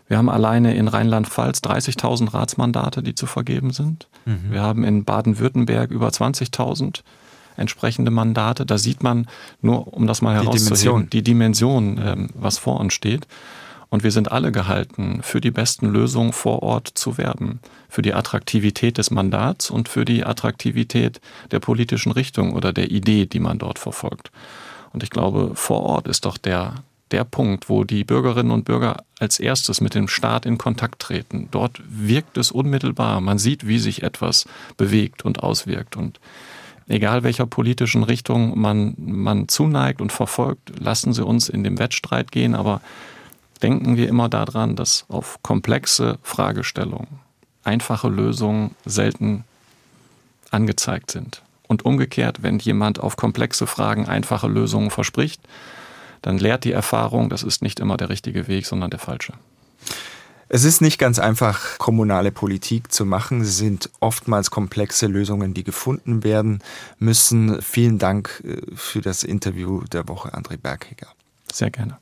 Wir 0.08 0.18
haben 0.18 0.30
alleine 0.30 0.76
in 0.76 0.88
Rheinland-Pfalz 0.88 1.60
30.000 1.60 2.34
Ratsmandate, 2.34 3.04
die 3.04 3.14
zu 3.14 3.28
vergeben 3.28 3.72
sind. 3.72 4.08
Mhm. 4.26 4.52
Wir 4.52 4.62
haben 4.62 4.84
in 4.84 5.04
Baden-Württemberg 5.04 5.92
über 5.92 6.10
20.000 6.10 7.02
entsprechende 7.58 8.10
Mandate. 8.10 8.66
Da 8.66 8.80
sieht 8.80 9.04
man 9.04 9.28
nur, 9.62 9.94
um 9.94 10.08
das 10.08 10.24
mal 10.24 10.34
herauszuheben, 10.34 10.58
die 10.58 10.64
Dimension, 10.64 11.10
die 11.12 11.24
Dimension 11.24 12.02
ähm, 12.04 12.30
was 12.34 12.58
vor 12.58 12.80
uns 12.80 12.94
steht. 12.94 13.28
Und 13.90 14.04
wir 14.04 14.12
sind 14.12 14.32
alle 14.32 14.52
gehalten, 14.52 15.22
für 15.24 15.42
die 15.42 15.52
besten 15.52 15.88
Lösungen 15.88 16.32
vor 16.32 16.62
Ort 16.62 16.90
zu 16.94 17.18
werben. 17.18 17.60
Für 17.90 18.04
die 18.04 18.14
Attraktivität 18.14 19.00
des 19.00 19.10
Mandats 19.10 19.72
und 19.72 19.90
für 19.90 20.06
die 20.06 20.24
Attraktivität 20.24 21.20
der 21.52 21.60
politischen 21.60 22.12
Richtung 22.12 22.54
oder 22.54 22.72
der 22.72 22.92
Idee, 22.92 23.26
die 23.26 23.40
man 23.40 23.58
dort 23.58 23.80
verfolgt. 23.80 24.32
Und 24.94 25.02
ich 25.02 25.10
glaube, 25.10 25.52
vor 25.56 25.82
Ort 25.82 26.08
ist 26.08 26.26
doch 26.26 26.38
der, 26.38 26.76
der 27.10 27.24
Punkt, 27.24 27.68
wo 27.68 27.84
die 27.84 28.04
Bürgerinnen 28.04 28.52
und 28.52 28.66
Bürger 28.66 29.04
als 29.20 29.40
erstes 29.40 29.82
mit 29.82 29.96
dem 29.96 30.08
Staat 30.08 30.46
in 30.46 30.60
Kontakt 30.60 31.00
treten. 31.00 31.48
Dort 31.50 31.82
wirkt 31.88 32.38
es 32.38 32.52
unmittelbar. 32.52 33.22
Man 33.22 33.40
sieht, 33.40 33.68
wie 33.68 33.80
sich 33.80 34.04
etwas 34.04 34.46
bewegt 34.78 35.26
und 35.26 35.42
auswirkt. 35.42 35.98
Und 35.98 36.20
egal 36.88 37.24
welcher 37.24 37.48
politischen 37.48 38.04
Richtung 38.04 38.60
man, 38.60 38.94
man 38.98 39.48
zuneigt 39.48 40.00
und 40.00 40.12
verfolgt, 40.12 40.80
lassen 40.80 41.12
Sie 41.12 41.26
uns 41.26 41.50
in 41.50 41.64
dem 41.64 41.80
Wettstreit 41.80 42.32
gehen, 42.32 42.54
aber 42.54 42.82
denken 43.62 43.98
wir 43.98 44.08
immer 44.08 44.30
daran, 44.30 44.76
dass 44.76 45.06
auf 45.10 45.42
komplexe 45.42 46.18
Fragestellungen 46.24 47.20
einfache 47.64 48.10
Lösungen 48.10 48.76
selten 48.86 49.44
angezeigt 50.52 51.12
sind. 51.12 51.42
Und 51.68 51.86
umgekehrt, 51.86 52.42
wenn 52.42 52.58
jemand 52.58 53.00
auf 53.00 53.16
komplexe 53.16 53.68
Fragen 53.68 54.08
einfache 54.08 54.48
Lösungen 54.48 54.90
verspricht, 54.90 55.42
dann 56.22 56.38
lehrt 56.38 56.64
die 56.64 56.72
Erfahrung, 56.72 57.30
das 57.30 57.44
ist 57.44 57.62
nicht 57.62 57.80
immer 57.80 57.96
der 57.96 58.10
richtige 58.10 58.48
Weg, 58.48 58.66
sondern 58.66 58.90
der 58.90 59.00
falsche. 59.00 59.34
Es 60.52 60.64
ist 60.64 60.82
nicht 60.82 60.98
ganz 60.98 61.20
einfach, 61.20 61.78
kommunale 61.78 62.32
Politik 62.32 62.92
zu 62.92 63.06
machen. 63.06 63.42
Es 63.42 63.58
sind 63.58 63.92
oftmals 64.00 64.50
komplexe 64.50 65.06
Lösungen, 65.06 65.54
die 65.54 65.64
gefunden 65.64 66.24
werden 66.24 66.64
müssen. 66.98 67.62
Vielen 67.62 68.00
Dank 68.00 68.44
äh, 68.44 68.76
für 68.76 69.02
das 69.02 69.24
Interview 69.24 69.84
der 69.92 70.08
Woche, 70.08 70.34
André 70.34 70.58
Bergheger. 70.58 71.08
Sehr 71.54 71.70
gerne. 71.70 71.98